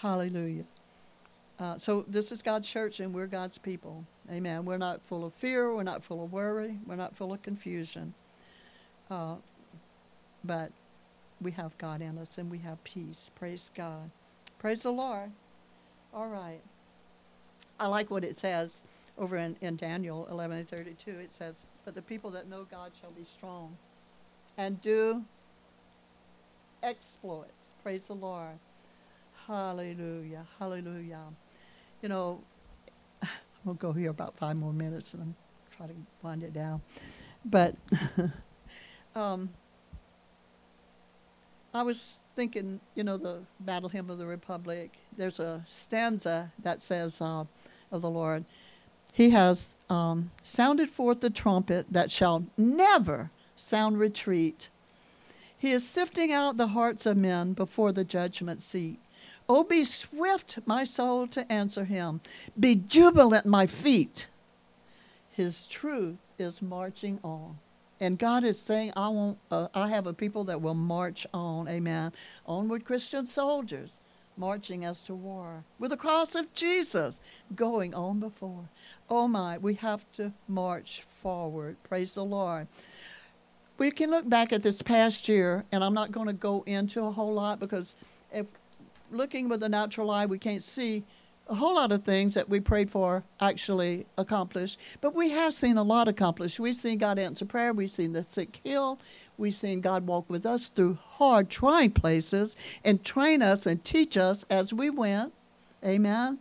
Hallelujah. 0.00 0.64
Uh, 1.58 1.76
so 1.78 2.04
this 2.08 2.32
is 2.32 2.42
God's 2.42 2.68
church, 2.68 3.00
and 3.00 3.12
we're 3.12 3.26
God's 3.26 3.58
people. 3.58 4.04
Amen. 4.30 4.64
We're 4.64 4.78
not 4.78 5.02
full 5.02 5.26
of 5.26 5.34
fear. 5.34 5.74
We're 5.74 5.82
not 5.82 6.02
full 6.02 6.24
of 6.24 6.32
worry. 6.32 6.78
We're 6.86 6.96
not 6.96 7.14
full 7.14 7.32
of 7.32 7.42
confusion. 7.42 8.14
Uh, 9.10 9.36
but 10.44 10.70
we 11.40 11.50
have 11.52 11.76
God 11.78 12.00
in 12.02 12.18
us, 12.18 12.38
and 12.38 12.50
we 12.50 12.58
have 12.58 12.82
peace. 12.84 13.30
Praise 13.34 13.70
God. 13.74 14.10
Praise 14.58 14.82
the 14.82 14.92
Lord. 14.92 15.32
All 16.14 16.28
right. 16.28 16.60
I 17.78 17.86
like 17.86 18.10
what 18.10 18.24
it 18.24 18.36
says 18.36 18.82
over 19.18 19.36
in, 19.36 19.56
in 19.60 19.76
Daniel 19.76 20.28
11:32. 20.30 21.08
It 21.08 21.32
says, 21.32 21.64
"But 21.84 21.94
the 21.94 22.02
people 22.02 22.30
that 22.32 22.48
know 22.48 22.64
God 22.70 22.92
shall 23.00 23.10
be 23.10 23.24
strong." 23.24 23.76
and 24.56 24.80
do 24.82 25.24
exploits. 26.82 27.72
Praise 27.82 28.06
the 28.08 28.14
Lord. 28.14 28.58
Hallelujah. 29.46 30.46
Hallelujah. 30.58 31.24
You 32.02 32.08
know, 32.10 32.40
we'll 33.64 33.74
go 33.74 33.92
here 33.92 34.10
about 34.10 34.36
five 34.36 34.56
more 34.56 34.72
minutes 34.72 35.14
and 35.14 35.34
try 35.76 35.86
to 35.86 35.94
wind 36.22 36.42
it 36.42 36.52
down. 36.52 36.82
But 37.44 37.74
um, 39.14 39.50
I 41.72 41.82
was 41.82 42.20
thinking, 42.34 42.80
you 42.94 43.04
know, 43.04 43.16
the 43.16 43.38
Battle 43.60 43.88
Hymn 43.88 44.10
of 44.10 44.18
the 44.18 44.26
Republic, 44.26 44.92
there's 45.16 45.40
a 45.40 45.64
stanza 45.68 46.52
that 46.62 46.82
says 46.82 47.20
uh, 47.20 47.44
of 47.92 48.02
the 48.02 48.10
Lord, 48.10 48.44
He 49.12 49.30
has 49.30 49.68
um, 49.88 50.30
sounded 50.42 50.90
forth 50.90 51.20
the 51.20 51.30
trumpet 51.30 51.86
that 51.90 52.10
shall 52.10 52.44
never 52.56 53.30
sound 53.56 53.98
retreat. 53.98 54.68
He 55.56 55.72
is 55.72 55.86
sifting 55.86 56.32
out 56.32 56.56
the 56.56 56.68
hearts 56.68 57.06
of 57.06 57.16
men 57.16 57.52
before 57.52 57.92
the 57.92 58.04
judgment 58.04 58.62
seat. 58.62 58.98
Oh, 59.48 59.64
be 59.64 59.84
swift, 59.84 60.58
my 60.64 60.84
soul, 60.84 61.26
to 61.28 61.50
answer 61.52 61.84
him. 61.84 62.20
Be 62.58 62.76
jubilant, 62.76 63.46
my 63.46 63.66
feet. 63.66 64.28
His 65.30 65.66
truth 65.66 66.18
is 66.38 66.62
marching 66.62 67.18
on. 67.22 67.58
And 68.00 68.18
God 68.18 68.44
is 68.44 68.58
saying, 68.58 68.92
I, 68.96 69.08
want, 69.08 69.38
uh, 69.50 69.68
I 69.74 69.88
have 69.90 70.06
a 70.06 70.12
people 70.12 70.44
that 70.44 70.60
will 70.60 70.74
march 70.74 71.26
on. 71.34 71.68
Amen. 71.68 72.12
Onward, 72.46 72.84
Christian 72.84 73.26
soldiers, 73.26 73.90
marching 74.36 74.84
as 74.84 75.02
to 75.02 75.14
war. 75.14 75.64
With 75.78 75.90
the 75.90 75.96
cross 75.96 76.34
of 76.34 76.52
Jesus 76.54 77.20
going 77.54 77.94
on 77.94 78.20
before. 78.20 78.68
Oh, 79.08 79.28
my, 79.28 79.58
we 79.58 79.74
have 79.74 80.04
to 80.14 80.32
march 80.48 81.02
forward. 81.02 81.76
Praise 81.84 82.14
the 82.14 82.24
Lord 82.24 82.68
we 83.80 83.90
can 83.90 84.10
look 84.10 84.28
back 84.28 84.52
at 84.52 84.62
this 84.62 84.82
past 84.82 85.26
year, 85.26 85.64
and 85.72 85.82
I'm 85.82 85.94
not 85.94 86.12
going 86.12 86.26
to 86.26 86.34
go 86.34 86.62
into 86.66 87.02
a 87.02 87.10
whole 87.10 87.32
lot 87.32 87.58
because 87.58 87.94
if 88.30 88.44
looking 89.10 89.48
with 89.48 89.60
the 89.60 89.70
natural 89.70 90.10
eye, 90.10 90.26
we 90.26 90.38
can't 90.38 90.62
see 90.62 91.02
a 91.50 91.54
whole 91.56 91.74
lot 91.74 91.90
of 91.90 92.04
things 92.04 92.34
that 92.34 92.48
we 92.48 92.60
prayed 92.60 92.90
for 92.92 93.24
actually 93.40 94.06
accomplished. 94.16 94.78
But 95.00 95.16
we 95.16 95.30
have 95.30 95.52
seen 95.52 95.76
a 95.76 95.82
lot 95.82 96.06
accomplished. 96.06 96.60
We've 96.60 96.76
seen 96.76 96.98
God 96.98 97.18
answer 97.18 97.44
prayer. 97.44 97.72
We've 97.72 97.90
seen 97.90 98.12
the 98.12 98.22
sick 98.22 98.60
heal. 98.62 99.00
We've 99.36 99.54
seen 99.54 99.80
God 99.80 100.06
walk 100.06 100.30
with 100.30 100.46
us 100.46 100.68
through 100.68 100.94
hard, 100.94 101.50
trying 101.50 101.90
places 101.90 102.56
and 102.84 103.04
train 103.04 103.42
us 103.42 103.66
and 103.66 103.82
teach 103.82 104.16
us 104.16 104.44
as 104.48 104.72
we 104.72 104.90
went. 104.90 105.32
Amen. 105.84 106.38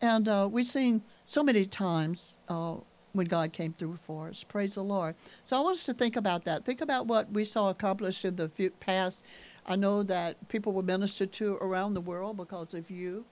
And 0.00 0.28
uh, 0.28 0.48
we've 0.50 0.66
seen 0.66 1.02
so 1.24 1.42
many 1.42 1.64
times 1.64 2.36
uh, 2.48 2.76
when 3.12 3.26
God 3.26 3.52
came 3.52 3.72
through 3.72 3.96
for 3.96 4.28
us. 4.28 4.44
Praise 4.44 4.74
the 4.74 4.84
Lord. 4.84 5.16
So 5.42 5.56
I 5.56 5.60
want 5.60 5.78
us 5.78 5.84
to 5.84 5.94
think 5.94 6.14
about 6.14 6.44
that. 6.44 6.64
Think 6.64 6.80
about 6.80 7.08
what 7.08 7.32
we 7.32 7.44
saw 7.44 7.70
accomplished 7.70 8.24
in 8.24 8.36
the 8.36 8.48
past. 8.78 9.24
I 9.66 9.74
know 9.74 10.04
that 10.04 10.48
people 10.48 10.72
were 10.72 10.82
ministered 10.82 11.32
to 11.32 11.56
around 11.56 11.94
the 11.94 12.00
world 12.00 12.36
because 12.36 12.74
of 12.74 12.88
you. 12.88 13.24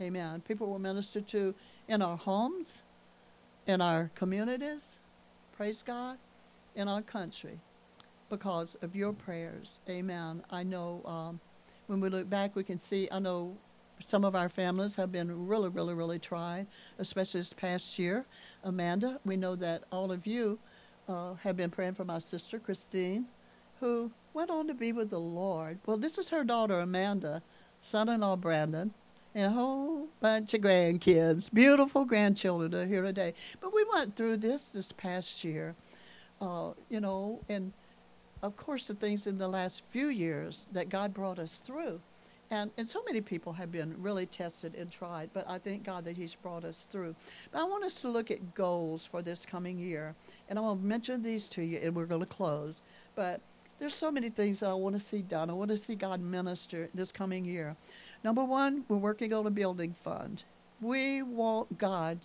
Amen. 0.00 0.42
People 0.46 0.70
were 0.70 0.78
ministered 0.78 1.26
to 1.28 1.54
in 1.88 2.02
our 2.02 2.16
homes, 2.16 2.82
in 3.66 3.80
our 3.80 4.10
communities. 4.14 4.98
Praise 5.56 5.82
God. 5.82 6.18
In 6.74 6.88
our 6.88 7.00
country 7.00 7.58
because 8.28 8.76
of 8.82 8.94
your 8.94 9.12
prayers. 9.12 9.80
Amen. 9.88 10.42
I 10.50 10.62
know 10.62 11.00
um, 11.04 11.40
when 11.86 12.00
we 12.00 12.08
look 12.08 12.28
back, 12.28 12.56
we 12.56 12.64
can 12.64 12.78
see, 12.78 13.08
I 13.10 13.18
know 13.18 13.56
some 14.00 14.24
of 14.24 14.34
our 14.34 14.48
families 14.48 14.96
have 14.96 15.10
been 15.10 15.46
really, 15.46 15.68
really, 15.68 15.94
really 15.94 16.18
tried, 16.18 16.66
especially 16.98 17.40
this 17.40 17.52
past 17.52 17.98
year. 17.98 18.26
Amanda, 18.64 19.20
we 19.24 19.36
know 19.36 19.56
that 19.56 19.84
all 19.90 20.12
of 20.12 20.26
you 20.26 20.58
uh, 21.08 21.34
have 21.34 21.56
been 21.56 21.70
praying 21.70 21.94
for 21.94 22.04
my 22.04 22.18
sister, 22.18 22.58
Christine, 22.58 23.26
who 23.80 24.10
went 24.34 24.50
on 24.50 24.66
to 24.66 24.74
be 24.74 24.92
with 24.92 25.10
the 25.10 25.20
Lord. 25.20 25.78
Well, 25.86 25.96
this 25.96 26.18
is 26.18 26.28
her 26.30 26.44
daughter, 26.44 26.80
Amanda, 26.80 27.42
son 27.80 28.08
in 28.08 28.20
law, 28.20 28.36
Brandon, 28.36 28.92
and 29.36 29.44
a 29.44 29.50
whole 29.50 30.08
bunch 30.20 30.54
of 30.54 30.62
grandkids, 30.62 31.52
beautiful 31.52 32.06
grandchildren 32.06 32.74
are 32.74 32.86
here 32.86 33.02
today. 33.02 33.34
But 33.60 33.74
we 33.74 33.84
went 33.94 34.16
through 34.16 34.38
this 34.38 34.68
this 34.68 34.92
past 34.92 35.44
year, 35.44 35.74
uh, 36.40 36.70
you 36.88 37.00
know, 37.00 37.40
and 37.46 37.74
of 38.42 38.56
course, 38.56 38.86
the 38.86 38.94
things 38.94 39.26
in 39.26 39.36
the 39.36 39.46
last 39.46 39.84
few 39.84 40.08
years 40.08 40.68
that 40.72 40.88
God 40.88 41.12
brought 41.12 41.38
us 41.38 41.56
through. 41.56 42.00
And, 42.50 42.70
and 42.78 42.88
so 42.88 43.02
many 43.04 43.20
people 43.20 43.52
have 43.52 43.70
been 43.70 43.94
really 43.98 44.24
tested 44.24 44.74
and 44.74 44.90
tried, 44.90 45.28
but 45.34 45.44
I 45.46 45.58
thank 45.58 45.84
God 45.84 46.06
that 46.06 46.16
He's 46.16 46.34
brought 46.34 46.64
us 46.64 46.88
through. 46.90 47.14
But 47.52 47.60
I 47.60 47.64
want 47.64 47.84
us 47.84 48.00
to 48.02 48.08
look 48.08 48.30
at 48.30 48.54
goals 48.54 49.04
for 49.04 49.20
this 49.20 49.44
coming 49.44 49.78
year. 49.78 50.14
And 50.48 50.58
I 50.58 50.62
will 50.62 50.76
mention 50.76 51.22
these 51.22 51.46
to 51.50 51.62
you, 51.62 51.80
and 51.82 51.94
we're 51.94 52.06
going 52.06 52.20
to 52.20 52.26
close. 52.26 52.84
But 53.14 53.42
there's 53.78 53.94
so 53.94 54.10
many 54.10 54.30
things 54.30 54.60
that 54.60 54.70
I 54.70 54.74
want 54.74 54.94
to 54.94 55.00
see 55.00 55.20
done. 55.20 55.50
I 55.50 55.52
want 55.52 55.70
to 55.70 55.76
see 55.76 55.94
God 55.94 56.20
minister 56.20 56.88
this 56.94 57.12
coming 57.12 57.44
year. 57.44 57.76
Number 58.26 58.44
one, 58.44 58.84
we're 58.88 58.96
working 58.96 59.32
on 59.32 59.46
a 59.46 59.50
building 59.50 59.94
fund. 60.02 60.42
We 60.80 61.22
want 61.22 61.78
God 61.78 62.18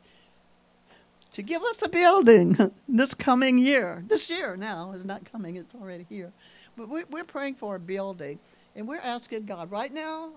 to 1.34 1.44
give 1.44 1.62
us 1.62 1.84
a 1.84 1.90
building 1.90 2.58
this 2.90 3.14
coming 3.14 3.60
year. 3.60 4.04
This 4.08 4.28
year 4.28 4.58
now 4.58 4.94
is 4.94 5.06
not 5.06 5.32
coming, 5.32 5.58
it's 5.58 5.76
already 5.76 6.08
here. 6.10 6.32
But 6.76 6.90
we're 6.90 7.24
praying 7.24 7.54
for 7.54 7.76
a 7.76 7.80
building. 7.80 8.40
And 8.76 8.88
we're 8.88 8.98
asking 8.98 9.46
God 9.46 9.70
right 9.70 9.94
now, 9.94 10.32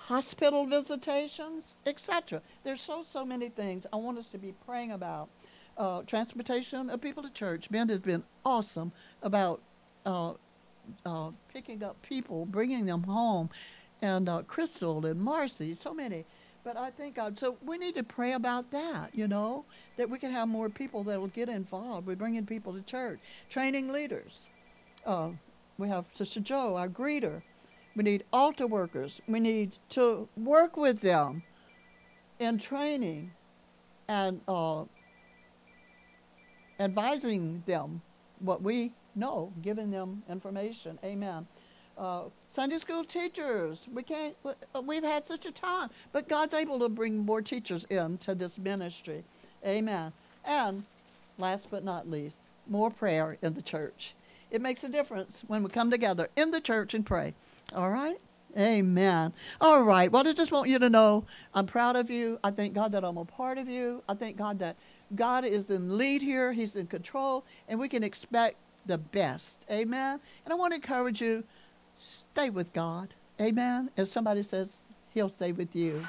hospital 0.09 0.66
visitations, 0.66 1.78
etc. 1.86 2.42
There's 2.62 2.80
so 2.80 3.02
so 3.05 3.24
many 3.24 3.48
things 3.48 3.86
I 3.92 3.96
want 3.96 4.18
us 4.18 4.28
to 4.28 4.38
be 4.38 4.55
praying 4.66 4.92
about. 4.92 5.28
Uh, 5.76 6.02
transportation 6.02 6.88
of 6.88 7.00
people 7.00 7.22
to 7.22 7.32
church. 7.32 7.68
Ben 7.68 7.88
has 7.88 7.98
been 7.98 8.22
awesome 8.44 8.92
about 9.22 9.61
uh, 10.07 10.34
uh, 11.05 11.30
picking 11.52 11.82
up 11.82 12.00
people, 12.02 12.46
bringing 12.46 12.86
them 12.86 13.02
home, 13.02 13.50
and 14.00 14.28
uh, 14.28 14.42
Crystal 14.42 15.05
and 15.05 15.20
Marcy, 15.20 15.74
so 15.74 15.92
many. 15.92 16.24
But 16.62 16.76
I 16.76 16.90
think 16.90 17.16
God, 17.16 17.38
so 17.38 17.57
we 17.64 17.76
need 17.76 17.94
to 17.94 18.05
pray 18.05 18.32
about 18.32 18.70
that, 18.70 19.11
you 19.14 19.26
know, 19.26 19.64
that 19.96 20.09
we 20.09 20.18
can 20.18 20.30
have 20.30 20.48
more 20.48 20.68
people 20.68 21.02
that 21.05 21.18
will 21.18 21.28
get 21.28 21.48
involved. 21.48 22.07
We're 22.07 22.14
bringing 22.14 22.46
people 22.46 22.72
to 22.74 22.82
church, 22.82 23.18
training 23.48 23.92
leaders. 23.92 24.48
Uh, 25.05 25.30
we 25.76 25.88
have 25.88 26.05
Sister 26.12 26.40
Joe, 26.40 26.76
our 26.76 26.88
greeter. 26.88 27.42
We 27.97 28.03
need 28.03 28.24
altar 28.32 28.66
workers. 28.66 29.20
We 29.28 29.40
need 29.40 29.76
to 29.90 30.28
work 30.36 30.76
with 30.76 31.01
them 31.01 31.42
in 32.38 32.59
training 32.59 33.32
and 34.09 34.40
uh, 34.49 34.84
advising 36.80 37.62
them 37.66 38.03
what 38.40 38.62
we 38.62 38.92
know, 39.14 39.53
giving 39.62 39.90
them 39.90 40.22
information. 40.28 40.99
Amen. 41.05 41.47
Uh, 41.97 42.24
Sunday 42.49 42.78
school 42.78 43.05
teachers, 43.05 43.88
we 43.92 44.03
can't. 44.03 44.34
Uh, 44.45 44.80
we've 44.80 45.05
had 45.05 45.24
such 45.24 45.47
a 45.47 45.53
time, 45.53 45.90
but 46.12 46.28
God's 46.28 46.53
able 46.53 46.80
to 46.80 46.88
bring 46.88 47.18
more 47.18 47.40
teachers 47.40 47.84
into 47.84 48.34
this 48.34 48.59
ministry. 48.59 49.22
Amen. 49.64 50.12
And 50.45 50.84
last 51.38 51.68
but 51.70 51.84
not 51.84 52.11
least, 52.11 52.36
more 52.66 52.90
prayer 52.90 53.38
in 53.42 53.55
the 53.55 53.62
church. 53.62 54.14
It 54.51 54.61
makes 54.61 54.82
a 54.82 54.88
difference 54.88 55.45
when 55.47 55.62
we 55.62 55.68
come 55.70 55.90
together 55.90 56.28
in 56.36 56.51
the 56.51 56.61
church 56.61 56.95
and 56.95 57.07
pray. 57.07 57.34
All 57.74 57.90
right? 57.90 58.18
Amen. 58.56 59.32
All 59.60 59.82
right. 59.82 60.10
Well, 60.10 60.26
I 60.26 60.32
just 60.32 60.52
want 60.52 60.68
you 60.68 60.78
to 60.78 60.88
know 60.88 61.24
I'm 61.54 61.66
proud 61.66 61.96
of 61.96 62.08
you. 62.08 62.38
I 62.44 62.50
thank 62.50 62.74
God 62.74 62.92
that 62.92 63.04
I'm 63.04 63.16
a 63.16 63.24
part 63.24 63.58
of 63.58 63.68
you. 63.68 64.02
I 64.08 64.14
thank 64.14 64.36
God 64.36 64.58
that 64.60 64.76
God 65.14 65.44
is 65.44 65.70
in 65.70 65.98
lead 65.98 66.22
here, 66.22 66.52
He's 66.52 66.76
in 66.76 66.86
control, 66.86 67.44
and 67.68 67.78
we 67.78 67.88
can 67.88 68.04
expect 68.04 68.56
the 68.86 68.98
best. 68.98 69.66
Amen. 69.70 70.20
And 70.44 70.52
I 70.52 70.56
want 70.56 70.72
to 70.72 70.76
encourage 70.76 71.20
you 71.20 71.44
stay 72.00 72.50
with 72.50 72.72
God. 72.72 73.14
Amen. 73.40 73.90
If 73.96 74.08
somebody 74.08 74.42
says, 74.42 74.76
He'll 75.10 75.28
stay 75.28 75.52
with 75.52 75.74
you. 75.74 76.04